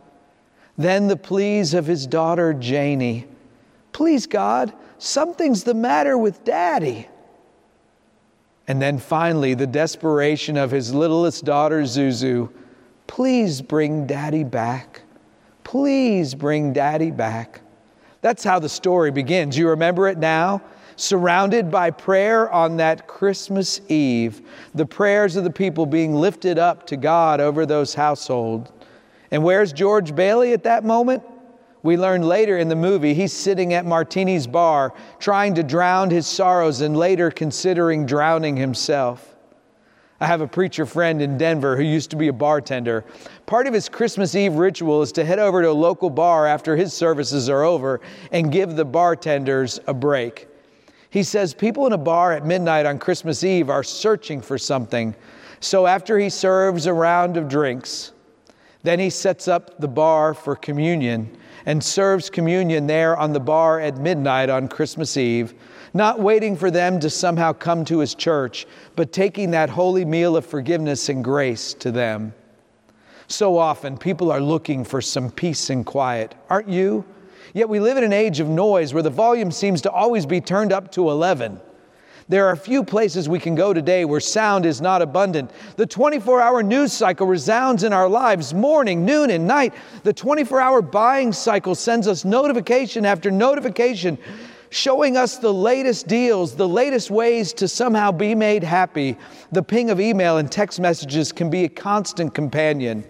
Then 0.78 1.08
the 1.08 1.16
pleas 1.16 1.74
of 1.74 1.86
his 1.86 2.06
daughter, 2.06 2.52
Janie. 2.54 3.26
Please, 3.92 4.26
God, 4.26 4.72
something's 4.98 5.64
the 5.64 5.74
matter 5.74 6.16
with 6.18 6.44
daddy. 6.44 7.08
And 8.68 8.82
then 8.82 8.98
finally, 8.98 9.54
the 9.54 9.66
desperation 9.66 10.56
of 10.56 10.70
his 10.70 10.92
littlest 10.92 11.44
daughter, 11.44 11.82
Zuzu. 11.82 12.50
Please 13.06 13.62
bring 13.62 14.06
daddy 14.06 14.44
back. 14.44 15.02
Please 15.64 16.34
bring 16.34 16.72
daddy 16.72 17.10
back. 17.10 17.60
That's 18.20 18.42
how 18.42 18.58
the 18.58 18.68
story 18.68 19.10
begins. 19.10 19.56
You 19.56 19.68
remember 19.68 20.08
it 20.08 20.18
now? 20.18 20.62
Surrounded 20.96 21.70
by 21.70 21.90
prayer 21.90 22.50
on 22.50 22.76
that 22.78 23.06
Christmas 23.06 23.80
Eve, 23.88 24.42
the 24.74 24.86
prayers 24.86 25.36
of 25.36 25.44
the 25.44 25.50
people 25.50 25.86
being 25.86 26.14
lifted 26.14 26.58
up 26.58 26.86
to 26.86 26.96
God 26.96 27.40
over 27.40 27.66
those 27.66 27.94
households. 27.94 28.72
And 29.30 29.44
where's 29.44 29.72
George 29.72 30.14
Bailey 30.14 30.52
at 30.52 30.64
that 30.64 30.84
moment? 30.84 31.22
We 31.82 31.96
learn 31.96 32.22
later 32.22 32.58
in 32.58 32.68
the 32.68 32.76
movie 32.76 33.14
he's 33.14 33.32
sitting 33.32 33.72
at 33.74 33.84
Martini's 33.84 34.46
bar 34.46 34.92
trying 35.20 35.54
to 35.54 35.62
drown 35.62 36.10
his 36.10 36.26
sorrows 36.26 36.80
and 36.80 36.96
later 36.96 37.30
considering 37.30 38.06
drowning 38.06 38.56
himself. 38.56 39.36
I 40.18 40.26
have 40.26 40.40
a 40.40 40.48
preacher 40.48 40.86
friend 40.86 41.20
in 41.20 41.36
Denver 41.36 41.76
who 41.76 41.82
used 41.82 42.10
to 42.10 42.16
be 42.16 42.28
a 42.28 42.32
bartender. 42.32 43.04
Part 43.44 43.66
of 43.66 43.74
his 43.74 43.88
Christmas 43.88 44.34
Eve 44.34 44.54
ritual 44.54 45.02
is 45.02 45.12
to 45.12 45.24
head 45.24 45.38
over 45.38 45.60
to 45.60 45.70
a 45.70 45.72
local 45.72 46.08
bar 46.08 46.46
after 46.46 46.74
his 46.74 46.94
services 46.94 47.50
are 47.50 47.62
over 47.62 48.00
and 48.32 48.50
give 48.50 48.76
the 48.76 48.84
bartenders 48.84 49.78
a 49.86 49.92
break. 49.92 50.48
He 51.10 51.22
says 51.22 51.54
people 51.54 51.86
in 51.86 51.92
a 51.92 51.98
bar 51.98 52.32
at 52.32 52.44
midnight 52.44 52.86
on 52.86 52.98
Christmas 52.98 53.44
Eve 53.44 53.70
are 53.70 53.82
searching 53.82 54.40
for 54.40 54.58
something. 54.58 55.14
So 55.60 55.86
after 55.86 56.18
he 56.18 56.28
serves 56.28 56.86
a 56.86 56.92
round 56.92 57.36
of 57.36 57.48
drinks, 57.48 58.12
then 58.82 58.98
he 58.98 59.10
sets 59.10 59.48
up 59.48 59.78
the 59.80 59.88
bar 59.88 60.34
for 60.34 60.54
communion 60.54 61.36
and 61.64 61.82
serves 61.82 62.30
communion 62.30 62.86
there 62.86 63.16
on 63.16 63.32
the 63.32 63.40
bar 63.40 63.80
at 63.80 63.96
midnight 63.96 64.48
on 64.48 64.68
Christmas 64.68 65.16
Eve, 65.16 65.54
not 65.92 66.20
waiting 66.20 66.56
for 66.56 66.70
them 66.70 67.00
to 67.00 67.10
somehow 67.10 67.52
come 67.52 67.84
to 67.84 67.98
his 67.98 68.14
church, 68.14 68.66
but 68.94 69.12
taking 69.12 69.50
that 69.50 69.70
holy 69.70 70.04
meal 70.04 70.36
of 70.36 70.46
forgiveness 70.46 71.08
and 71.08 71.24
grace 71.24 71.74
to 71.74 71.90
them. 71.90 72.32
So 73.26 73.58
often, 73.58 73.98
people 73.98 74.30
are 74.30 74.40
looking 74.40 74.84
for 74.84 75.00
some 75.00 75.32
peace 75.32 75.68
and 75.70 75.84
quiet. 75.84 76.36
Aren't 76.48 76.68
you? 76.68 77.04
Yet 77.54 77.68
we 77.68 77.80
live 77.80 77.96
in 77.96 78.04
an 78.04 78.12
age 78.12 78.40
of 78.40 78.48
noise 78.48 78.92
where 78.92 79.02
the 79.02 79.10
volume 79.10 79.50
seems 79.50 79.82
to 79.82 79.90
always 79.90 80.26
be 80.26 80.40
turned 80.40 80.72
up 80.72 80.92
to 80.92 81.10
11. 81.10 81.60
There 82.28 82.46
are 82.46 82.56
few 82.56 82.82
places 82.82 83.28
we 83.28 83.38
can 83.38 83.54
go 83.54 83.72
today 83.72 84.04
where 84.04 84.18
sound 84.18 84.66
is 84.66 84.80
not 84.80 85.00
abundant. 85.00 85.52
The 85.76 85.86
24 85.86 86.40
hour 86.40 86.60
news 86.60 86.92
cycle 86.92 87.26
resounds 87.26 87.84
in 87.84 87.92
our 87.92 88.08
lives 88.08 88.52
morning, 88.52 89.04
noon, 89.04 89.30
and 89.30 89.46
night. 89.46 89.74
The 90.02 90.12
24 90.12 90.60
hour 90.60 90.82
buying 90.82 91.32
cycle 91.32 91.76
sends 91.76 92.08
us 92.08 92.24
notification 92.24 93.06
after 93.06 93.30
notification, 93.30 94.18
showing 94.70 95.16
us 95.16 95.36
the 95.36 95.54
latest 95.54 96.08
deals, 96.08 96.56
the 96.56 96.66
latest 96.66 97.12
ways 97.12 97.52
to 97.54 97.68
somehow 97.68 98.10
be 98.10 98.34
made 98.34 98.64
happy. 98.64 99.16
The 99.52 99.62
ping 99.62 99.90
of 99.90 100.00
email 100.00 100.38
and 100.38 100.50
text 100.50 100.80
messages 100.80 101.30
can 101.30 101.48
be 101.48 101.62
a 101.62 101.68
constant 101.68 102.34
companion. 102.34 103.04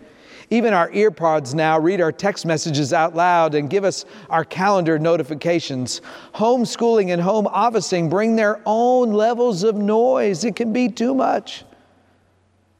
Even 0.50 0.72
our 0.72 0.90
earpods 0.90 1.54
now 1.54 1.78
read 1.78 2.00
our 2.00 2.12
text 2.12 2.46
messages 2.46 2.92
out 2.92 3.16
loud 3.16 3.54
and 3.54 3.68
give 3.68 3.84
us 3.84 4.04
our 4.30 4.44
calendar 4.44 4.98
notifications. 4.98 6.00
Homeschooling 6.34 7.12
and 7.12 7.20
home 7.20 7.48
officing 7.48 8.08
bring 8.08 8.36
their 8.36 8.60
own 8.64 9.12
levels 9.12 9.64
of 9.64 9.74
noise. 9.74 10.44
It 10.44 10.54
can 10.54 10.72
be 10.72 10.88
too 10.88 11.14
much. 11.14 11.64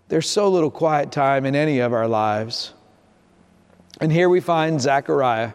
There's 0.09 0.31
so 0.31 0.49
little 0.49 0.71
quiet 0.71 1.11
time 1.11 1.45
in 1.45 1.57
any 1.57 1.81
of 1.81 1.93
our 1.93 2.07
lives. 2.07 2.73
And 4.01 4.13
here 4.13 4.29
we 4.29 4.41
find 4.41 4.81
Zechariah 4.81 5.53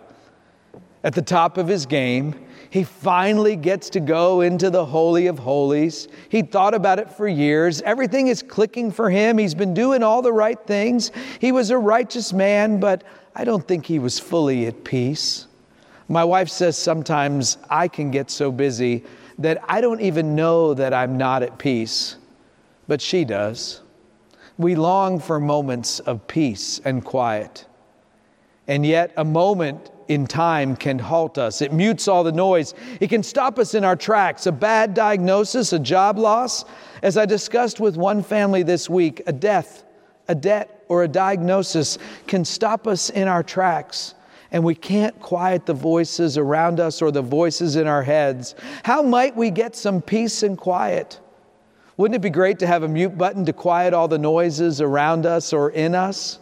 at 1.04 1.14
the 1.14 1.22
top 1.22 1.58
of 1.58 1.68
his 1.68 1.86
game. 1.86 2.36
He 2.72 2.86
finally 2.86 3.58
gets 3.58 3.90
to 3.92 4.00
go 4.00 4.40
into 4.40 4.70
the 4.70 4.86
Holy 4.86 5.28
of 5.28 5.38
Holies. 5.38 6.08
He 6.30 6.42
thought 6.42 6.74
about 6.74 7.00
it 7.00 7.12
for 7.12 7.28
years. 7.28 7.82
Everything 7.82 8.28
is 8.28 8.42
clicking 8.42 8.92
for 8.92 9.10
him. 9.10 9.38
He's 9.38 9.54
been 9.54 9.74
doing 9.74 10.04
all 10.04 10.22
the 10.22 10.32
right 10.32 10.58
things. 10.66 11.12
He 11.40 11.52
was 11.52 11.70
a 11.70 11.78
righteous 11.78 12.32
man, 12.32 12.80
but 12.80 13.04
I 13.36 13.44
don't 13.44 13.68
think 13.68 13.86
he 13.86 14.00
was 14.00 14.20
fully 14.20 14.68
at 14.68 14.86
peace. 14.86 15.48
My 16.08 16.24
wife 16.24 16.48
says 16.48 16.78
sometimes 16.78 17.58
I 17.70 17.90
can 17.90 18.10
get 18.10 18.32
so 18.32 18.54
busy 18.54 19.04
that 19.38 19.62
I 19.68 19.82
don't 19.82 20.00
even 20.00 20.34
know 20.34 20.74
that 20.74 20.94
I'm 20.94 21.18
not 21.18 21.44
at 21.44 21.58
peace, 21.58 22.16
but 22.88 23.02
she 23.02 23.26
does. 23.26 23.82
We 24.58 24.76
long 24.76 25.20
for 25.20 25.42
moments 25.42 26.00
of 26.00 26.26
peace 26.26 26.80
and 26.86 27.04
quiet. 27.04 27.66
And 28.66 28.86
yet, 28.86 29.12
a 29.18 29.26
moment 29.26 29.92
in 30.12 30.28
time 30.28 30.76
can 30.76 31.00
halt 31.00 31.38
us. 31.38 31.62
It 31.62 31.72
mutes 31.72 32.10
all 32.10 32.26
the 32.26 32.34
noise. 32.34 32.74
It 33.00 33.10
can 33.10 33.24
stop 33.24 33.58
us 33.58 33.74
in 33.76 33.86
our 33.86 33.96
tracks. 33.96 34.46
A 34.46 34.52
bad 34.52 34.94
diagnosis, 34.94 35.72
a 35.72 35.80
job 35.80 36.18
loss. 36.18 36.66
As 37.02 37.18
I 37.18 37.26
discussed 37.26 37.80
with 37.80 37.96
one 37.96 38.22
family 38.22 38.62
this 38.62 38.90
week, 38.90 39.22
a 39.26 39.32
death, 39.32 39.86
a 40.28 40.36
debt, 40.36 40.84
or 40.90 41.04
a 41.04 41.08
diagnosis 41.08 41.98
can 42.28 42.44
stop 42.44 42.88
us 42.88 43.10
in 43.10 43.30
our 43.30 43.42
tracks. 43.42 44.14
And 44.52 44.66
we 44.66 44.76
can't 44.76 45.18
quiet 45.22 45.66
the 45.66 45.74
voices 45.74 46.38
around 46.38 46.82
us 46.82 47.02
or 47.02 47.10
the 47.10 47.22
voices 47.22 47.78
in 47.78 47.88
our 47.88 48.04
heads. 48.04 48.54
How 48.84 49.02
might 49.02 49.38
we 49.38 49.50
get 49.50 49.78
some 49.78 50.02
peace 50.02 50.44
and 50.44 50.58
quiet? 50.58 51.22
Wouldn't 51.96 52.18
it 52.18 52.22
be 52.22 52.30
great 52.30 52.60
to 52.60 52.68
have 52.68 52.84
a 52.84 52.88
mute 52.90 53.18
button 53.18 53.46
to 53.46 53.54
quiet 53.54 53.94
all 53.94 54.10
the 54.10 54.18
noises 54.18 54.82
around 54.82 55.26
us 55.26 55.54
or 55.54 55.70
in 55.70 55.96
us? 55.96 56.40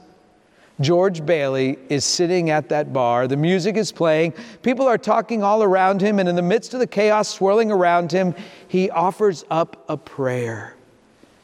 George 0.82 1.26
Bailey 1.26 1.78
is 1.90 2.06
sitting 2.06 2.50
at 2.50 2.70
that 2.70 2.94
bar. 2.94 3.28
The 3.28 3.36
music 3.36 3.76
is 3.76 3.92
playing. 3.92 4.34
People 4.62 4.88
are 4.88 4.98
talking 4.98 5.44
all 5.44 5.62
around 5.62 6.02
him. 6.02 6.20
And 6.20 6.30
in 6.30 6.36
the 6.36 6.42
midst 6.42 6.74
of 6.74 6.80
the 6.80 6.88
chaos 6.88 7.28
swirling 7.28 7.72
around 7.72 8.12
him, 8.12 8.34
he 8.68 8.90
offers 8.90 9.44
up 9.52 9.84
a 9.90 9.98
prayer. 9.98 10.76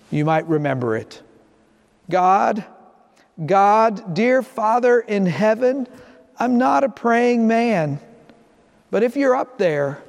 You 0.09 0.23
might 0.23 0.47
remember 0.47 0.95
it 0.95 1.21
God, 2.09 2.63
God, 3.45 4.13
dear 4.13 4.41
Father 4.41 4.99
in 4.99 5.25
heaven, 5.25 5.87
I'm 6.39 6.57
not 6.57 6.83
a 6.83 6.89
praying 6.89 7.47
man. 7.47 7.99
But 8.91 9.03
if 9.03 9.17
you're 9.17 9.35
up 9.35 9.57
there 9.57 10.01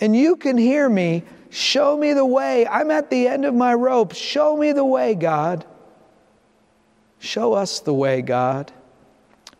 and 0.00 0.16
you 0.16 0.36
can 0.36 0.56
hear 0.56 0.88
me, 0.88 1.24
show 1.50 1.96
me 1.96 2.12
the 2.14 2.24
way. 2.24 2.66
I'm 2.66 2.90
at 2.90 3.10
the 3.10 3.28
end 3.28 3.44
of 3.44 3.54
my 3.54 3.74
rope. 3.74 4.14
Show 4.14 4.56
me 4.56 4.72
the 4.72 4.84
way, 4.84 5.14
God. 5.14 5.66
Show 7.18 7.54
us 7.54 7.80
the 7.80 7.94
way, 7.94 8.22
God. 8.22 8.72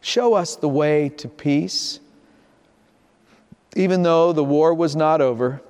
Show 0.00 0.34
us 0.34 0.56
the 0.56 0.68
way 0.68 1.08
to 1.10 1.28
peace. 1.28 2.00
Even 3.74 4.02
though 4.02 4.32
the 4.32 4.44
war 4.44 4.72
was 4.72 4.94
not 4.94 5.20
over, 5.20 5.60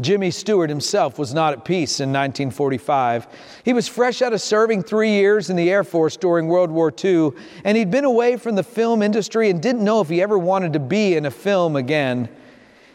Jimmy 0.00 0.32
Stewart 0.32 0.70
himself 0.70 1.18
was 1.18 1.32
not 1.32 1.52
at 1.52 1.64
peace 1.64 2.00
in 2.00 2.08
1945. 2.10 3.28
He 3.64 3.72
was 3.72 3.86
fresh 3.86 4.22
out 4.22 4.32
of 4.32 4.40
serving 4.40 4.82
three 4.82 5.10
years 5.10 5.50
in 5.50 5.56
the 5.56 5.70
Air 5.70 5.84
Force 5.84 6.16
during 6.16 6.48
World 6.48 6.70
War 6.70 6.92
II, 7.02 7.30
and 7.64 7.76
he'd 7.76 7.92
been 7.92 8.04
away 8.04 8.36
from 8.36 8.56
the 8.56 8.64
film 8.64 9.02
industry 9.02 9.50
and 9.50 9.62
didn't 9.62 9.84
know 9.84 10.00
if 10.00 10.08
he 10.08 10.20
ever 10.20 10.36
wanted 10.36 10.72
to 10.72 10.80
be 10.80 11.14
in 11.14 11.26
a 11.26 11.30
film 11.30 11.76
again. 11.76 12.28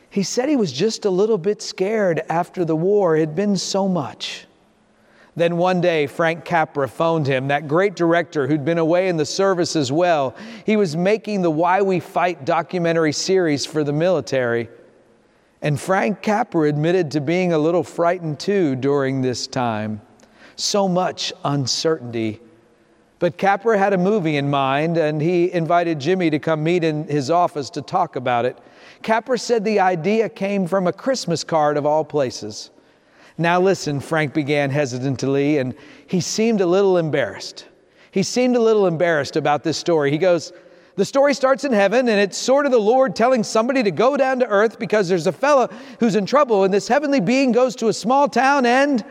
He 0.09 0.23
said 0.23 0.49
he 0.49 0.57
was 0.57 0.73
just 0.73 1.05
a 1.05 1.09
little 1.09 1.37
bit 1.37 1.61
scared 1.61 2.23
after 2.29 2.65
the 2.65 2.75
war. 2.75 3.15
It 3.15 3.21
had 3.21 3.35
been 3.35 3.55
so 3.55 3.87
much. 3.87 4.45
Then 5.39 5.55
one 5.55 5.79
day, 5.79 6.05
Frank 6.05 6.43
Capra 6.43 6.89
phoned 6.89 7.25
him, 7.25 7.47
that 7.47 7.69
great 7.69 7.95
director 7.95 8.45
who'd 8.45 8.65
been 8.65 8.77
away 8.77 9.07
in 9.07 9.15
the 9.15 9.25
service 9.25 9.77
as 9.77 9.89
well. 9.89 10.35
He 10.65 10.75
was 10.75 10.97
making 10.97 11.43
the 11.43 11.49
Why 11.49 11.81
We 11.81 12.01
Fight 12.01 12.43
documentary 12.43 13.13
series 13.13 13.65
for 13.65 13.85
the 13.85 13.93
military. 13.93 14.67
And 15.61 15.79
Frank 15.79 16.21
Capra 16.21 16.67
admitted 16.67 17.11
to 17.11 17.21
being 17.21 17.53
a 17.53 17.57
little 17.57 17.83
frightened 17.83 18.39
too 18.39 18.75
during 18.75 19.21
this 19.21 19.47
time. 19.47 20.01
So 20.57 20.89
much 20.89 21.31
uncertainty. 21.45 22.41
But 23.19 23.37
Capra 23.37 23.77
had 23.77 23.93
a 23.93 23.97
movie 23.97 24.35
in 24.35 24.49
mind, 24.49 24.97
and 24.97 25.21
he 25.21 25.51
invited 25.53 25.99
Jimmy 25.99 26.29
to 26.31 26.39
come 26.39 26.63
meet 26.63 26.83
in 26.83 27.07
his 27.07 27.31
office 27.31 27.69
to 27.71 27.81
talk 27.81 28.17
about 28.17 28.43
it. 28.43 28.57
Capra 29.03 29.37
said 29.37 29.63
the 29.63 29.79
idea 29.79 30.27
came 30.27 30.67
from 30.67 30.87
a 30.87 30.93
Christmas 30.93 31.45
card 31.45 31.77
of 31.77 31.85
all 31.85 32.03
places. 32.03 32.71
Now, 33.39 33.61
listen, 33.61 34.01
Frank 34.01 34.33
began 34.33 34.69
hesitantly, 34.69 35.59
and 35.59 35.73
he 36.07 36.19
seemed 36.19 36.59
a 36.59 36.65
little 36.65 36.97
embarrassed. 36.97 37.65
He 38.11 38.21
seemed 38.21 38.57
a 38.57 38.59
little 38.59 38.85
embarrassed 38.85 39.37
about 39.37 39.63
this 39.63 39.77
story. 39.77 40.11
He 40.11 40.17
goes, 40.17 40.51
The 40.97 41.05
story 41.05 41.33
starts 41.33 41.63
in 41.63 41.71
heaven, 41.71 42.09
and 42.09 42.19
it's 42.19 42.37
sort 42.37 42.65
of 42.65 42.73
the 42.73 42.79
Lord 42.79 43.15
telling 43.15 43.45
somebody 43.45 43.81
to 43.83 43.91
go 43.91 44.17
down 44.17 44.39
to 44.39 44.45
earth 44.45 44.77
because 44.77 45.07
there's 45.07 45.25
a 45.25 45.31
fellow 45.31 45.69
who's 46.01 46.17
in 46.17 46.25
trouble, 46.25 46.65
and 46.65 46.73
this 46.73 46.89
heavenly 46.89 47.21
being 47.21 47.53
goes 47.53 47.77
to 47.77 47.87
a 47.87 47.93
small 47.93 48.27
town 48.27 48.65
and. 48.65 49.05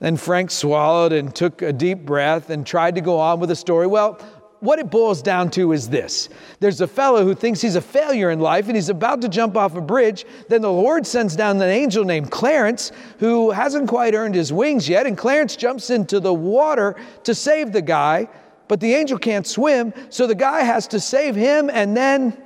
Then 0.00 0.18
Frank 0.18 0.50
swallowed 0.50 1.14
and 1.14 1.34
took 1.34 1.62
a 1.62 1.72
deep 1.72 2.00
breath 2.00 2.50
and 2.50 2.66
tried 2.66 2.96
to 2.96 3.00
go 3.00 3.18
on 3.18 3.40
with 3.40 3.48
the 3.48 3.56
story. 3.56 3.86
Well, 3.86 4.20
what 4.64 4.78
it 4.78 4.90
boils 4.90 5.20
down 5.20 5.50
to 5.50 5.72
is 5.72 5.90
this 5.90 6.30
there's 6.58 6.80
a 6.80 6.86
fellow 6.86 7.22
who 7.22 7.34
thinks 7.34 7.60
he's 7.60 7.76
a 7.76 7.80
failure 7.82 8.30
in 8.30 8.40
life 8.40 8.66
and 8.66 8.74
he's 8.74 8.88
about 8.88 9.20
to 9.20 9.28
jump 9.28 9.56
off 9.56 9.76
a 9.76 9.80
bridge. 9.80 10.24
Then 10.48 10.62
the 10.62 10.72
Lord 10.72 11.06
sends 11.06 11.36
down 11.36 11.56
an 11.60 11.68
angel 11.68 12.04
named 12.04 12.30
Clarence 12.30 12.90
who 13.18 13.50
hasn't 13.50 13.88
quite 13.88 14.14
earned 14.14 14.34
his 14.34 14.52
wings 14.52 14.88
yet. 14.88 15.06
And 15.06 15.18
Clarence 15.18 15.54
jumps 15.54 15.90
into 15.90 16.18
the 16.18 16.32
water 16.32 16.96
to 17.24 17.34
save 17.34 17.72
the 17.72 17.82
guy, 17.82 18.28
but 18.66 18.80
the 18.80 18.94
angel 18.94 19.18
can't 19.18 19.46
swim. 19.46 19.92
So 20.08 20.26
the 20.26 20.34
guy 20.34 20.62
has 20.62 20.88
to 20.88 21.00
save 21.00 21.34
him. 21.36 21.68
And 21.68 21.94
then 21.94 22.42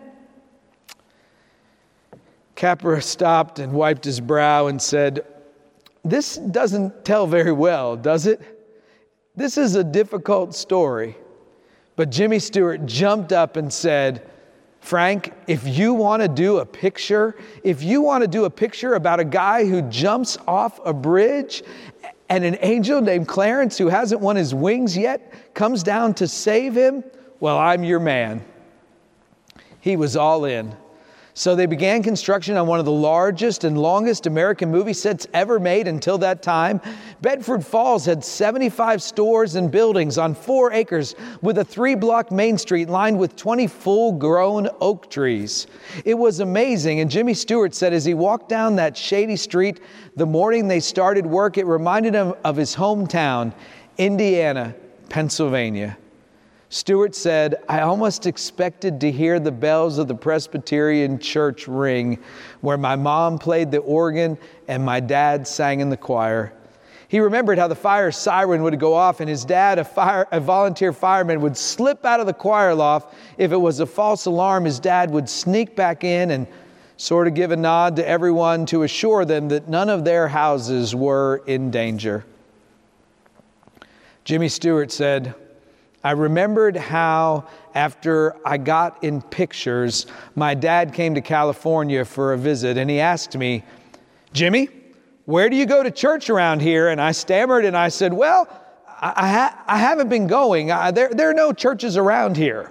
Capra 2.57 3.01
stopped 3.01 3.61
and 3.61 3.73
wiped 3.73 4.05
his 4.05 4.21
brow 4.21 4.67
and 4.67 4.83
said, 4.83 5.25
This 6.05 6.35
doesn't 6.37 7.05
tell 7.05 7.29
very 7.29 7.53
well, 7.53 7.97
does 7.97 8.27
it? 8.27 8.41
This 9.37 9.57
is 9.57 9.77
a 9.77 9.85
difficult 9.85 10.57
story. 10.57 11.17
But 11.99 12.11
Jimmy 12.11 12.39
Stewart 12.39 12.87
jumped 12.87 13.33
up 13.33 13.57
and 13.57 13.73
said, 13.73 14.25
Frank, 14.79 15.33
if 15.49 15.67
you 15.67 15.93
want 15.95 16.23
to 16.23 16.29
do 16.29 16.59
a 16.59 16.65
picture, 16.65 17.35
if 17.65 17.83
you 17.83 18.03
want 18.03 18.23
to 18.23 18.29
do 18.29 18.45
a 18.45 18.51
picture 18.51 18.95
about 18.95 19.19
a 19.19 19.25
guy 19.25 19.67
who 19.67 19.83
jumps 19.83 20.39
off 20.47 20.79
a 20.85 20.93
bridge 20.93 21.65
and 22.29 22.45
an 22.45 22.57
angel 22.61 23.01
named 23.01 23.27
Clarence 23.27 23.77
who 23.77 23.89
hasn't 23.89 24.21
won 24.21 24.37
his 24.37 24.55
wings 24.55 24.97
yet 24.97 25.55
comes 25.55 25.83
down 25.83 26.15
to 26.15 26.29
save 26.29 26.77
him, 26.77 27.03
well, 27.41 27.59
I'm 27.59 27.83
your 27.83 27.99
man. 27.99 28.45
He 29.81 29.97
was 29.97 30.15
all 30.15 30.45
in. 30.45 30.77
So 31.39 31.55
they 31.55 31.67
began 31.67 32.03
construction 32.03 32.57
on 32.57 32.67
one 32.67 32.81
of 32.81 32.85
the 32.85 32.91
largest 32.91 33.63
and 33.63 33.79
longest 33.79 34.27
American 34.27 34.73
movie 34.73 34.93
sets 34.93 35.25
ever 35.33 35.61
made 35.61 35.87
until 35.87 36.19
that 36.19 36.43
time. 36.43 36.81
Bedford 37.23 37.65
Falls 37.65 38.05
had 38.05 38.25
75 38.25 39.01
stores 39.01 39.55
and 39.55 39.71
buildings 39.71 40.19
on 40.19 40.35
four 40.35 40.73
acres 40.73 41.15
with 41.41 41.59
a 41.59 41.65
three 41.65 41.95
block 41.95 42.33
main 42.33 42.59
street 42.59 42.89
lined 42.89 43.17
with 43.17 43.37
20 43.37 43.69
full 43.69 44.11
grown 44.11 44.69
oak 44.81 45.09
trees. 45.13 45.69
It 46.05 46.15
was 46.15 46.41
amazing. 46.41 46.99
And 46.99 47.09
Jimmy 47.09 47.35
Stewart 47.35 47.73
said 47.73 47.93
as 47.93 48.05
he 48.05 48.15
walked 48.15 48.49
down 48.49 48.75
that 48.75 48.97
shady 48.97 49.37
street 49.37 49.79
the 50.17 50.27
morning 50.27 50.67
they 50.67 50.81
started 50.81 51.25
work, 51.25 51.57
it 51.57 51.67
reminded 51.67 52.15
him 52.15 52.35
of 52.43 52.57
his 52.57 52.75
hometown, 52.75 53.55
Indiana, 53.97 54.75
Pennsylvania. 55.09 55.99
Stewart 56.71 57.15
said, 57.15 57.57
I 57.67 57.81
almost 57.81 58.27
expected 58.27 59.01
to 59.01 59.11
hear 59.11 59.41
the 59.41 59.51
bells 59.51 59.97
of 59.97 60.07
the 60.07 60.15
Presbyterian 60.15 61.19
church 61.19 61.67
ring 61.67 62.19
where 62.61 62.77
my 62.77 62.95
mom 62.95 63.39
played 63.39 63.71
the 63.71 63.79
organ 63.79 64.37
and 64.69 64.85
my 64.85 65.01
dad 65.01 65.49
sang 65.49 65.81
in 65.81 65.89
the 65.89 65.97
choir. 65.97 66.53
He 67.09 67.21
remembered 67.21 67.59
how 67.59 67.69
the 67.69 67.75
fire 67.75 68.13
siren 68.13 68.63
would 68.63 68.79
go 68.79 68.93
off 68.93 69.21
and 69.21 69.31
his 69.31 69.47
dad, 69.47 69.79
a, 69.79 69.85
fire, 69.85 70.29
a 70.31 70.41
volunteer 70.41 70.93
fireman, 70.93 71.41
would 71.41 71.57
slip 71.57 72.05
out 72.05 72.21
of 72.21 72.27
the 72.27 72.35
choir 72.35 72.75
loft. 72.75 73.15
If 73.39 73.51
it 73.51 73.57
was 73.57 73.81
a 73.81 73.87
false 73.87 74.27
alarm, 74.27 74.67
his 74.67 74.79
dad 74.79 75.11
would 75.11 75.27
sneak 75.27 75.75
back 75.75 76.05
in 76.05 76.33
and 76.33 76.47
sort 76.99 77.27
of 77.27 77.33
give 77.33 77.51
a 77.51 77.57
nod 77.57 77.97
to 77.97 78.07
everyone 78.07 78.67
to 78.67 78.83
assure 78.83 79.25
them 79.25 79.49
that 79.49 79.69
none 79.69 79.89
of 79.89 80.05
their 80.05 80.29
houses 80.29 80.95
were 80.95 81.43
in 81.47 81.71
danger. 81.71 82.27
Jimmy 84.25 84.51
Stewart 84.51 84.93
said, 84.93 85.35
I 86.05 86.13
remembered 86.13 86.77
how, 86.77 87.49
after 87.75 88.37
I 88.47 88.57
got 88.57 89.03
in 89.03 89.21
pictures, 89.21 90.07
my 90.37 90.55
dad 90.55 90.95
came 90.95 91.15
to 91.17 91.21
California 91.21 92.05
for 92.05 92.33
a 92.33 92.39
visit 92.39 92.79
and 92.79 92.89
he 92.89 93.01
asked 93.01 93.37
me, 93.37 93.65
Jimmy, 94.33 94.69
where 95.25 95.49
do 95.51 95.57
you 95.57 95.67
go 95.67 95.83
to 95.83 95.91
church 95.91 96.31
around 96.31 96.63
here? 96.63 96.89
And 96.89 97.01
I 97.01 97.13
stammered 97.13 97.65
and 97.65 97.77
I 97.77 97.89
said, 97.89 98.13
Well, 98.13 98.49
I, 99.01 99.29
ha- 99.29 99.65
I 99.67 99.79
haven't 99.79 100.09
been 100.09 100.27
going. 100.27 100.71
I, 100.71 100.91
there, 100.91 101.09
there 101.11 101.31
are 101.31 101.35
no 101.35 101.53
churches 101.53 101.97
around 101.97 102.37
here. 102.37 102.71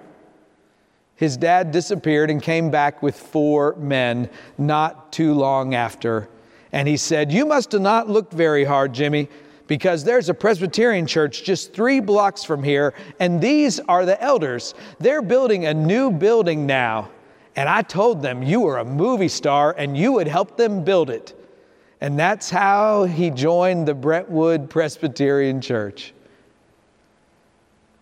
His 1.15 1.37
dad 1.37 1.71
disappeared 1.71 2.29
and 2.29 2.41
came 2.41 2.69
back 2.69 3.01
with 3.01 3.15
four 3.17 3.75
men 3.75 4.29
not 4.57 5.11
too 5.11 5.33
long 5.33 5.73
after. 5.73 6.29
And 6.71 6.87
he 6.87 6.97
said, 6.97 7.31
You 7.31 7.45
must 7.45 7.71
have 7.73 7.81
not 7.81 8.09
looked 8.09 8.33
very 8.33 8.63
hard, 8.63 8.93
Jimmy 8.93 9.29
because 9.67 10.03
there's 10.03 10.29
a 10.29 10.33
Presbyterian 10.33 11.05
church 11.05 11.43
just 11.43 11.73
three 11.73 11.99
blocks 11.99 12.43
from 12.43 12.63
here, 12.63 12.93
and 13.19 13.39
these 13.41 13.79
are 13.81 14.05
the 14.05 14.21
elders. 14.21 14.73
They're 14.99 15.21
building 15.21 15.65
a 15.65 15.73
new 15.73 16.11
building 16.11 16.65
now, 16.65 17.09
And 17.55 17.67
I 17.67 17.81
told 17.81 18.21
them 18.21 18.43
you 18.43 18.61
were 18.61 18.77
a 18.77 18.85
movie 18.85 19.27
star 19.27 19.73
and 19.77 19.97
you 19.97 20.13
would 20.13 20.27
help 20.27 20.57
them 20.57 20.83
build 20.83 21.09
it. 21.09 21.33
And 22.01 22.17
that's 22.17 22.51
how 22.51 23.05
he 23.05 23.31
joined 23.31 23.87
the 23.87 23.95
Brentwood 23.95 24.69
Presbyterian 24.69 25.59
Church. 25.59 26.13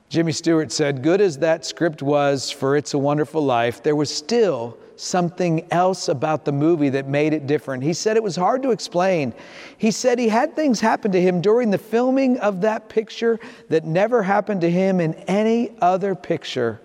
Jimmy 0.09 0.33
Stewart 0.33 0.71
said, 0.71 1.01
Good 1.01 1.21
as 1.21 1.37
that 1.37 1.65
script 1.65 2.01
was 2.01 2.51
for 2.51 2.75
It's 2.75 2.93
a 2.93 2.97
Wonderful 2.97 3.43
Life, 3.43 3.81
there 3.81 3.95
was 3.95 4.13
still 4.13 4.77
something 4.97 5.65
else 5.71 6.07
about 6.07 6.45
the 6.45 6.51
movie 6.51 6.89
that 6.89 7.07
made 7.07 7.33
it 7.33 7.47
different. 7.47 7.83
He 7.83 7.93
said 7.93 8.17
it 8.17 8.23
was 8.23 8.35
hard 8.35 8.63
to 8.63 8.71
explain. 8.71 9.33
He 9.77 9.91
said 9.91 10.19
he 10.19 10.29
had 10.29 10.55
things 10.55 10.79
happen 10.79 11.11
to 11.11 11.21
him 11.21 11.41
during 11.41 11.71
the 11.71 11.77
filming 11.77 12.37
of 12.39 12.61
that 12.61 12.89
picture 12.89 13.39
that 13.69 13.85
never 13.85 14.23
happened 14.23 14.61
to 14.61 14.69
him 14.69 14.99
in 14.99 15.13
any 15.27 15.71
other 15.81 16.15
picture. 16.15 16.79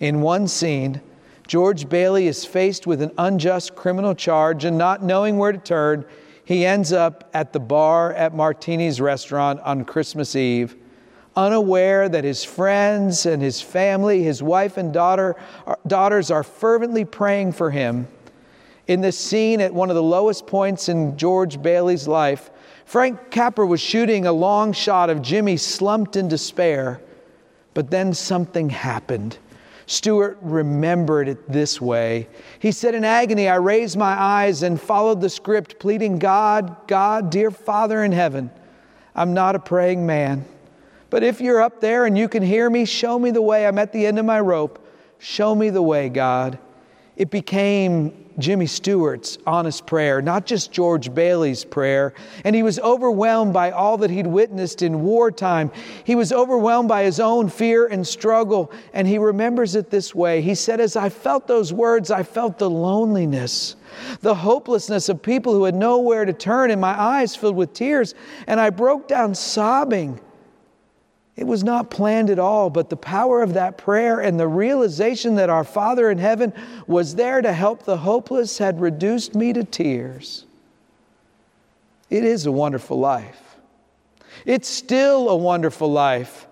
In 0.00 0.20
one 0.20 0.46
scene, 0.48 1.00
George 1.46 1.88
Bailey 1.88 2.26
is 2.26 2.44
faced 2.44 2.86
with 2.86 3.00
an 3.00 3.12
unjust 3.18 3.74
criminal 3.74 4.14
charge 4.14 4.64
and 4.64 4.76
not 4.76 5.02
knowing 5.02 5.38
where 5.38 5.52
to 5.52 5.58
turn, 5.58 6.04
he 6.44 6.66
ends 6.66 6.92
up 6.92 7.28
at 7.34 7.52
the 7.52 7.60
bar 7.60 8.12
at 8.12 8.34
Martini's 8.34 9.00
restaurant 9.00 9.60
on 9.60 9.84
Christmas 9.84 10.36
Eve 10.36 10.76
unaware 11.36 12.08
that 12.08 12.24
his 12.24 12.42
friends 12.42 13.26
and 13.26 13.42
his 13.42 13.60
family, 13.60 14.22
his 14.22 14.42
wife 14.42 14.76
and 14.78 14.92
daughter, 14.92 15.36
daughters 15.86 16.30
are 16.30 16.42
fervently 16.42 17.04
praying 17.04 17.52
for 17.52 17.70
him. 17.70 18.08
In 18.86 19.00
this 19.00 19.18
scene, 19.18 19.60
at 19.60 19.74
one 19.74 19.90
of 19.90 19.96
the 19.96 20.02
lowest 20.02 20.46
points 20.46 20.88
in 20.88 21.16
George 21.16 21.60
Bailey's 21.60 22.08
life, 22.08 22.50
Frank 22.84 23.30
Capra 23.30 23.66
was 23.66 23.80
shooting 23.80 24.26
a 24.26 24.32
long 24.32 24.72
shot 24.72 25.10
of 25.10 25.20
Jimmy 25.20 25.56
slumped 25.56 26.16
in 26.16 26.28
despair. 26.28 27.00
But 27.74 27.90
then 27.90 28.14
something 28.14 28.70
happened. 28.70 29.38
Stewart 29.86 30.38
remembered 30.40 31.28
it 31.28 31.50
this 31.50 31.80
way. 31.80 32.28
He 32.58 32.72
said, 32.72 32.94
In 32.94 33.04
agony, 33.04 33.48
I 33.48 33.56
raised 33.56 33.96
my 33.96 34.20
eyes 34.20 34.62
and 34.62 34.80
followed 34.80 35.20
the 35.20 35.28
script, 35.28 35.78
pleading, 35.78 36.18
God, 36.18 36.88
God, 36.88 37.30
dear 37.30 37.50
Father 37.50 38.02
in 38.02 38.12
heaven, 38.12 38.50
I'm 39.14 39.34
not 39.34 39.54
a 39.54 39.60
praying 39.60 40.06
man. 40.06 40.44
But 41.16 41.22
if 41.22 41.40
you're 41.40 41.62
up 41.62 41.80
there 41.80 42.04
and 42.04 42.18
you 42.18 42.28
can 42.28 42.42
hear 42.42 42.68
me, 42.68 42.84
show 42.84 43.18
me 43.18 43.30
the 43.30 43.40
way. 43.40 43.66
I'm 43.66 43.78
at 43.78 43.90
the 43.90 44.04
end 44.04 44.18
of 44.18 44.26
my 44.26 44.38
rope. 44.38 44.86
Show 45.18 45.54
me 45.54 45.70
the 45.70 45.80
way, 45.80 46.10
God. 46.10 46.58
It 47.16 47.30
became 47.30 48.26
Jimmy 48.38 48.66
Stewart's 48.66 49.38
honest 49.46 49.86
prayer, 49.86 50.20
not 50.20 50.44
just 50.44 50.72
George 50.72 51.14
Bailey's 51.14 51.64
prayer. 51.64 52.12
And 52.44 52.54
he 52.54 52.62
was 52.62 52.78
overwhelmed 52.80 53.54
by 53.54 53.70
all 53.70 53.96
that 53.96 54.10
he'd 54.10 54.26
witnessed 54.26 54.82
in 54.82 55.00
wartime. 55.00 55.72
He 56.04 56.14
was 56.14 56.34
overwhelmed 56.34 56.90
by 56.90 57.04
his 57.04 57.18
own 57.18 57.48
fear 57.48 57.86
and 57.86 58.06
struggle. 58.06 58.70
And 58.92 59.08
he 59.08 59.16
remembers 59.16 59.74
it 59.74 59.88
this 59.88 60.14
way 60.14 60.42
He 60.42 60.54
said, 60.54 60.80
As 60.82 60.96
I 60.96 61.08
felt 61.08 61.46
those 61.46 61.72
words, 61.72 62.10
I 62.10 62.24
felt 62.24 62.58
the 62.58 62.68
loneliness, 62.68 63.76
the 64.20 64.34
hopelessness 64.34 65.08
of 65.08 65.22
people 65.22 65.54
who 65.54 65.64
had 65.64 65.74
nowhere 65.74 66.26
to 66.26 66.34
turn, 66.34 66.70
and 66.70 66.78
my 66.78 67.00
eyes 67.00 67.34
filled 67.34 67.56
with 67.56 67.72
tears. 67.72 68.14
And 68.46 68.60
I 68.60 68.68
broke 68.68 69.08
down 69.08 69.34
sobbing. 69.34 70.20
It 71.36 71.46
was 71.46 71.62
not 71.62 71.90
planned 71.90 72.30
at 72.30 72.38
all, 72.38 72.70
but 72.70 72.88
the 72.88 72.96
power 72.96 73.42
of 73.42 73.52
that 73.54 73.76
prayer 73.76 74.20
and 74.20 74.40
the 74.40 74.48
realization 74.48 75.34
that 75.34 75.50
our 75.50 75.64
Father 75.64 76.10
in 76.10 76.16
heaven 76.16 76.52
was 76.86 77.14
there 77.14 77.42
to 77.42 77.52
help 77.52 77.82
the 77.82 77.98
hopeless 77.98 78.56
had 78.56 78.80
reduced 78.80 79.34
me 79.34 79.52
to 79.52 79.62
tears. 79.62 80.46
It 82.08 82.24
is 82.24 82.46
a 82.46 82.52
wonderful 82.52 82.98
life. 82.98 83.56
It's 84.46 84.68
still 84.68 85.28
a 85.28 85.36
wonderful 85.36 85.90
life. 85.90 86.46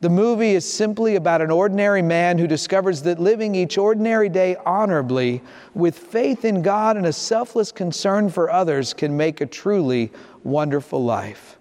The 0.00 0.10
movie 0.10 0.54
is 0.54 0.70
simply 0.70 1.16
about 1.16 1.42
an 1.42 1.50
ordinary 1.50 2.02
man 2.02 2.38
who 2.38 2.46
discovers 2.46 3.02
that 3.02 3.20
living 3.20 3.54
each 3.54 3.78
ordinary 3.78 4.28
day 4.28 4.56
honorably 4.66 5.42
with 5.74 5.98
faith 5.98 6.44
in 6.44 6.62
God 6.62 6.96
and 6.96 7.06
a 7.06 7.12
selfless 7.12 7.70
concern 7.70 8.30
for 8.30 8.50
others 8.50 8.92
can 8.92 9.16
make 9.16 9.40
a 9.40 9.46
truly 9.46 10.10
wonderful 10.42 11.04
life. 11.04 11.59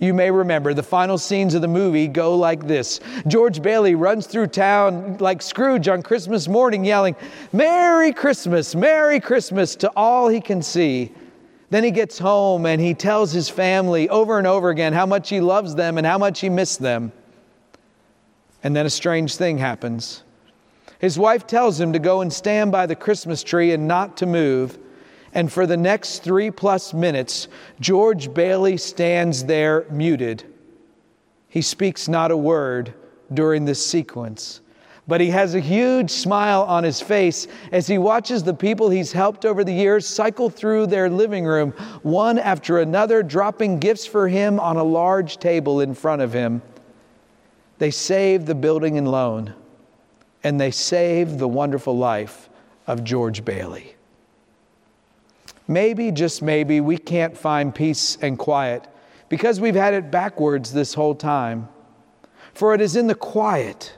You 0.00 0.14
may 0.14 0.30
remember 0.30 0.74
the 0.74 0.82
final 0.82 1.18
scenes 1.18 1.54
of 1.54 1.62
the 1.62 1.68
movie 1.68 2.06
go 2.06 2.36
like 2.36 2.66
this 2.68 3.00
George 3.26 3.60
Bailey 3.60 3.96
runs 3.96 4.26
through 4.26 4.46
town 4.48 5.16
like 5.18 5.42
Scrooge 5.42 5.88
on 5.88 6.02
Christmas 6.02 6.46
morning, 6.46 6.84
yelling, 6.84 7.16
Merry 7.52 8.12
Christmas, 8.12 8.74
Merry 8.74 9.18
Christmas 9.18 9.74
to 9.76 9.90
all 9.96 10.28
he 10.28 10.40
can 10.40 10.62
see. 10.62 11.12
Then 11.70 11.84
he 11.84 11.90
gets 11.90 12.18
home 12.18 12.64
and 12.64 12.80
he 12.80 12.94
tells 12.94 13.32
his 13.32 13.48
family 13.48 14.08
over 14.08 14.38
and 14.38 14.46
over 14.46 14.70
again 14.70 14.92
how 14.92 15.04
much 15.04 15.28
he 15.28 15.40
loves 15.40 15.74
them 15.74 15.98
and 15.98 16.06
how 16.06 16.16
much 16.16 16.40
he 16.40 16.48
missed 16.48 16.80
them. 16.80 17.12
And 18.62 18.74
then 18.74 18.86
a 18.86 18.90
strange 18.90 19.36
thing 19.36 19.58
happens. 19.58 20.22
His 21.00 21.18
wife 21.18 21.46
tells 21.46 21.78
him 21.78 21.92
to 21.92 21.98
go 21.98 22.22
and 22.22 22.32
stand 22.32 22.72
by 22.72 22.86
the 22.86 22.96
Christmas 22.96 23.42
tree 23.42 23.72
and 23.72 23.86
not 23.86 24.16
to 24.18 24.26
move. 24.26 24.78
And 25.34 25.52
for 25.52 25.66
the 25.66 25.76
next 25.76 26.20
three 26.22 26.50
plus 26.50 26.94
minutes, 26.94 27.48
George 27.80 28.32
Bailey 28.32 28.76
stands 28.76 29.44
there 29.44 29.86
muted. 29.90 30.44
He 31.48 31.62
speaks 31.62 32.08
not 32.08 32.30
a 32.30 32.36
word 32.36 32.94
during 33.32 33.64
this 33.64 33.84
sequence, 33.84 34.60
but 35.06 35.20
he 35.20 35.30
has 35.30 35.54
a 35.54 35.60
huge 35.60 36.10
smile 36.10 36.62
on 36.62 36.84
his 36.84 37.00
face 37.00 37.46
as 37.72 37.86
he 37.86 37.98
watches 37.98 38.42
the 38.42 38.54
people 38.54 38.90
he's 38.90 39.12
helped 39.12 39.44
over 39.44 39.64
the 39.64 39.72
years 39.72 40.06
cycle 40.06 40.50
through 40.50 40.86
their 40.86 41.08
living 41.08 41.44
room, 41.44 41.72
one 42.02 42.38
after 42.38 42.78
another, 42.78 43.22
dropping 43.22 43.78
gifts 43.78 44.06
for 44.06 44.28
him 44.28 44.58
on 44.60 44.76
a 44.76 44.82
large 44.82 45.38
table 45.38 45.80
in 45.80 45.94
front 45.94 46.22
of 46.22 46.32
him. 46.32 46.62
They 47.78 47.90
save 47.90 48.46
the 48.46 48.54
building 48.54 48.98
and 48.98 49.10
loan, 49.10 49.54
and 50.42 50.60
they 50.60 50.70
save 50.70 51.38
the 51.38 51.48
wonderful 51.48 51.96
life 51.96 52.48
of 52.86 53.04
George 53.04 53.44
Bailey. 53.44 53.94
Maybe, 55.68 56.10
just 56.10 56.40
maybe, 56.40 56.80
we 56.80 56.96
can't 56.96 57.36
find 57.36 57.74
peace 57.74 58.16
and 58.22 58.38
quiet 58.38 58.88
because 59.28 59.60
we've 59.60 59.74
had 59.74 59.92
it 59.92 60.10
backwards 60.10 60.72
this 60.72 60.94
whole 60.94 61.14
time. 61.14 61.68
For 62.54 62.74
it 62.74 62.80
is 62.80 62.96
in 62.96 63.06
the 63.06 63.14
quiet, 63.14 63.94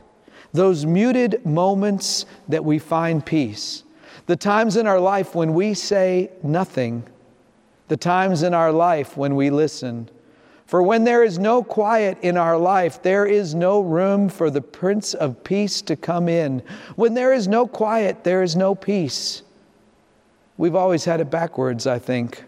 those 0.52 0.84
muted 0.84 1.46
moments, 1.46 2.26
that 2.48 2.64
we 2.64 2.80
find 2.80 3.24
peace. 3.24 3.84
The 4.26 4.36
times 4.36 4.76
in 4.76 4.88
our 4.88 4.98
life 4.98 5.34
when 5.36 5.54
we 5.54 5.74
say 5.74 6.30
nothing, 6.42 7.04
the 7.86 7.96
times 7.96 8.42
in 8.42 8.52
our 8.52 8.72
life 8.72 9.16
when 9.16 9.36
we 9.36 9.50
listen. 9.50 10.08
For 10.66 10.82
when 10.82 11.04
there 11.04 11.24
is 11.24 11.38
no 11.38 11.62
quiet 11.62 12.18
in 12.22 12.36
our 12.36 12.58
life, 12.58 13.02
there 13.02 13.26
is 13.26 13.54
no 13.54 13.80
room 13.80 14.28
for 14.28 14.50
the 14.50 14.60
Prince 14.60 15.14
of 15.14 15.42
Peace 15.42 15.82
to 15.82 15.96
come 15.96 16.28
in. 16.28 16.62
When 16.96 17.14
there 17.14 17.32
is 17.32 17.48
no 17.48 17.66
quiet, 17.66 18.24
there 18.24 18.42
is 18.42 18.56
no 18.56 18.74
peace. 18.74 19.42
We've 20.60 20.74
always 20.74 21.06
had 21.06 21.20
it 21.20 21.30
backwards, 21.30 21.86
I 21.86 21.98
think. 21.98 22.44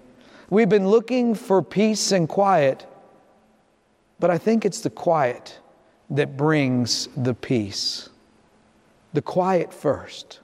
We've 0.51 0.69
been 0.69 0.87
looking 0.87 1.35
for 1.35 1.63
peace 1.63 2.13
and 2.13 2.29
quiet, 2.29 2.87
but 4.21 4.31
I 4.31 4.37
think 4.37 4.67
it's 4.67 4.83
the 4.83 4.91
quiet 4.91 5.59
that 6.11 6.37
brings 6.37 7.09
the 7.17 7.33
peace. 7.33 8.11
The 9.15 9.23
quiet 9.23 9.73
first, 9.73 10.41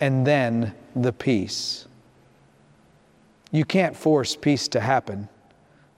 and 0.00 0.26
then 0.26 0.74
the 0.96 1.12
peace. 1.12 1.86
You 3.52 3.64
can't 3.64 3.94
force 3.94 4.34
peace 4.34 4.66
to 4.66 4.80
happen, 4.80 5.28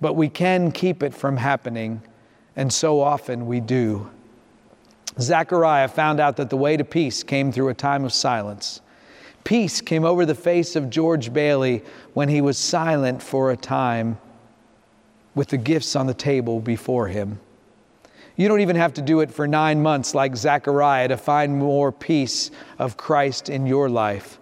but 0.02 0.12
we 0.12 0.28
can 0.28 0.70
keep 0.72 1.02
it 1.02 1.14
from 1.14 1.38
happening, 1.38 2.02
and 2.54 2.70
so 2.70 3.00
often 3.00 3.46
we 3.46 3.60
do. 3.60 4.10
Zechariah 5.18 5.88
found 5.88 6.20
out 6.20 6.36
that 6.36 6.50
the 6.50 6.58
way 6.58 6.76
to 6.76 6.84
peace 6.84 7.22
came 7.22 7.50
through 7.50 7.70
a 7.70 7.74
time 7.74 8.04
of 8.04 8.12
silence. 8.12 8.82
Peace 9.46 9.80
came 9.80 10.04
over 10.04 10.26
the 10.26 10.34
face 10.34 10.74
of 10.74 10.90
George 10.90 11.32
Bailey 11.32 11.84
when 12.14 12.28
he 12.28 12.40
was 12.40 12.58
silent 12.58 13.22
for 13.22 13.52
a 13.52 13.56
time 13.56 14.18
with 15.36 15.46
the 15.50 15.56
gifts 15.56 15.94
on 15.94 16.08
the 16.08 16.14
table 16.14 16.58
before 16.58 17.06
him. 17.06 17.38
You 18.34 18.48
don't 18.48 18.60
even 18.60 18.74
have 18.74 18.92
to 18.94 19.02
do 19.02 19.20
it 19.20 19.30
for 19.30 19.46
nine 19.46 19.80
months 19.80 20.16
like 20.16 20.34
Zechariah 20.34 21.06
to 21.06 21.16
find 21.16 21.56
more 21.56 21.92
peace 21.92 22.50
of 22.80 22.96
Christ 22.96 23.48
in 23.48 23.66
your 23.66 23.88
life. 23.88 24.40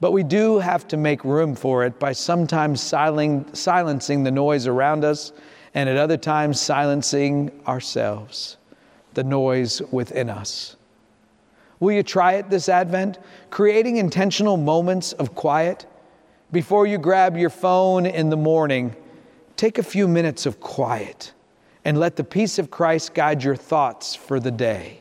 But 0.00 0.12
we 0.12 0.22
do 0.22 0.58
have 0.58 0.88
to 0.88 0.96
make 0.96 1.22
room 1.22 1.54
for 1.54 1.84
it 1.84 1.98
by 1.98 2.12
sometimes 2.12 2.80
silencing 2.80 4.24
the 4.24 4.30
noise 4.30 4.66
around 4.66 5.04
us 5.04 5.32
and 5.74 5.86
at 5.86 5.98
other 5.98 6.16
times 6.16 6.58
silencing 6.58 7.50
ourselves, 7.66 8.56
the 9.12 9.24
noise 9.24 9.82
within 9.90 10.30
us. 10.30 10.75
Will 11.80 11.92
you 11.92 12.02
try 12.02 12.34
it 12.34 12.48
this 12.48 12.68
Advent? 12.68 13.18
Creating 13.50 13.96
intentional 13.96 14.56
moments 14.56 15.12
of 15.12 15.34
quiet. 15.34 15.86
Before 16.52 16.86
you 16.86 16.98
grab 16.98 17.36
your 17.36 17.50
phone 17.50 18.06
in 18.06 18.30
the 18.30 18.36
morning, 18.36 18.94
take 19.56 19.78
a 19.78 19.82
few 19.82 20.08
minutes 20.08 20.46
of 20.46 20.60
quiet 20.60 21.32
and 21.84 21.98
let 21.98 22.16
the 22.16 22.24
peace 22.24 22.58
of 22.58 22.70
Christ 22.70 23.14
guide 23.14 23.44
your 23.44 23.56
thoughts 23.56 24.14
for 24.14 24.40
the 24.40 24.50
day. 24.50 25.00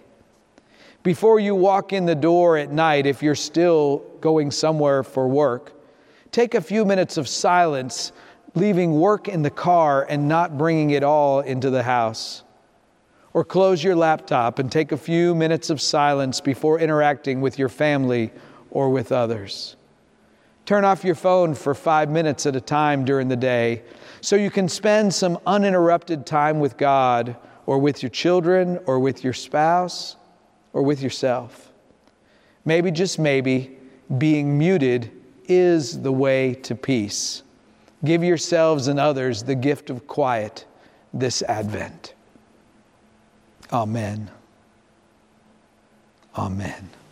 Before 1.03 1.39
you 1.39 1.55
walk 1.55 1.93
in 1.93 2.05
the 2.05 2.15
door 2.15 2.57
at 2.57 2.71
night, 2.71 3.05
if 3.05 3.21
you're 3.21 3.35
still 3.35 3.99
going 4.21 4.49
somewhere 4.49 5.03
for 5.03 5.27
work, 5.27 5.73
take 6.31 6.55
a 6.55 6.61
few 6.61 6.83
minutes 6.83 7.17
of 7.17 7.27
silence, 7.27 8.11
leaving 8.55 8.99
work 8.99 9.27
in 9.27 9.43
the 9.43 9.49
car 9.51 10.05
and 10.09 10.27
not 10.27 10.57
bringing 10.57 10.89
it 10.89 11.03
all 11.03 11.41
into 11.41 11.69
the 11.69 11.83
house. 11.83 12.43
Or 13.35 13.43
close 13.43 13.83
your 13.83 13.97
laptop 13.97 14.59
and 14.59 14.71
take 14.71 14.93
a 14.93 14.97
few 14.97 15.35
minutes 15.35 15.69
of 15.69 15.81
silence 15.81 16.39
before 16.39 16.79
interacting 16.79 17.41
with 17.41 17.59
your 17.59 17.67
family 17.67 18.31
or 18.71 18.89
with 18.89 19.11
others. 19.11 19.75
Turn 20.65 20.85
off 20.85 21.03
your 21.03 21.15
phone 21.15 21.53
for 21.53 21.75
five 21.75 22.09
minutes 22.09 22.45
at 22.45 22.55
a 22.55 22.61
time 22.61 23.03
during 23.03 23.27
the 23.27 23.35
day 23.35 23.83
so 24.21 24.37
you 24.37 24.49
can 24.49 24.69
spend 24.69 25.13
some 25.13 25.37
uninterrupted 25.45 26.25
time 26.25 26.61
with 26.61 26.77
God 26.77 27.35
or 27.65 27.77
with 27.77 28.01
your 28.01 28.09
children 28.09 28.79
or 28.85 28.99
with 28.99 29.21
your 29.21 29.33
spouse 29.33 30.15
or 30.71 30.81
with 30.83 31.01
yourself. 31.01 31.73
Maybe, 32.63 32.89
just 32.89 33.19
maybe, 33.19 33.77
being 34.17 34.57
muted 34.57 35.11
is 35.43 36.01
the 36.01 36.11
way 36.11 36.53
to 36.53 36.73
peace. 36.73 37.43
Give 38.05 38.23
yourselves 38.23 38.87
and 38.87 38.97
others 38.97 39.43
the 39.43 39.55
gift 39.55 39.89
of 39.89 40.07
quiet 40.07 40.65
this 41.13 41.41
Advent. 41.41 42.14
Amen. 43.71 44.29
Amen. 46.37 47.04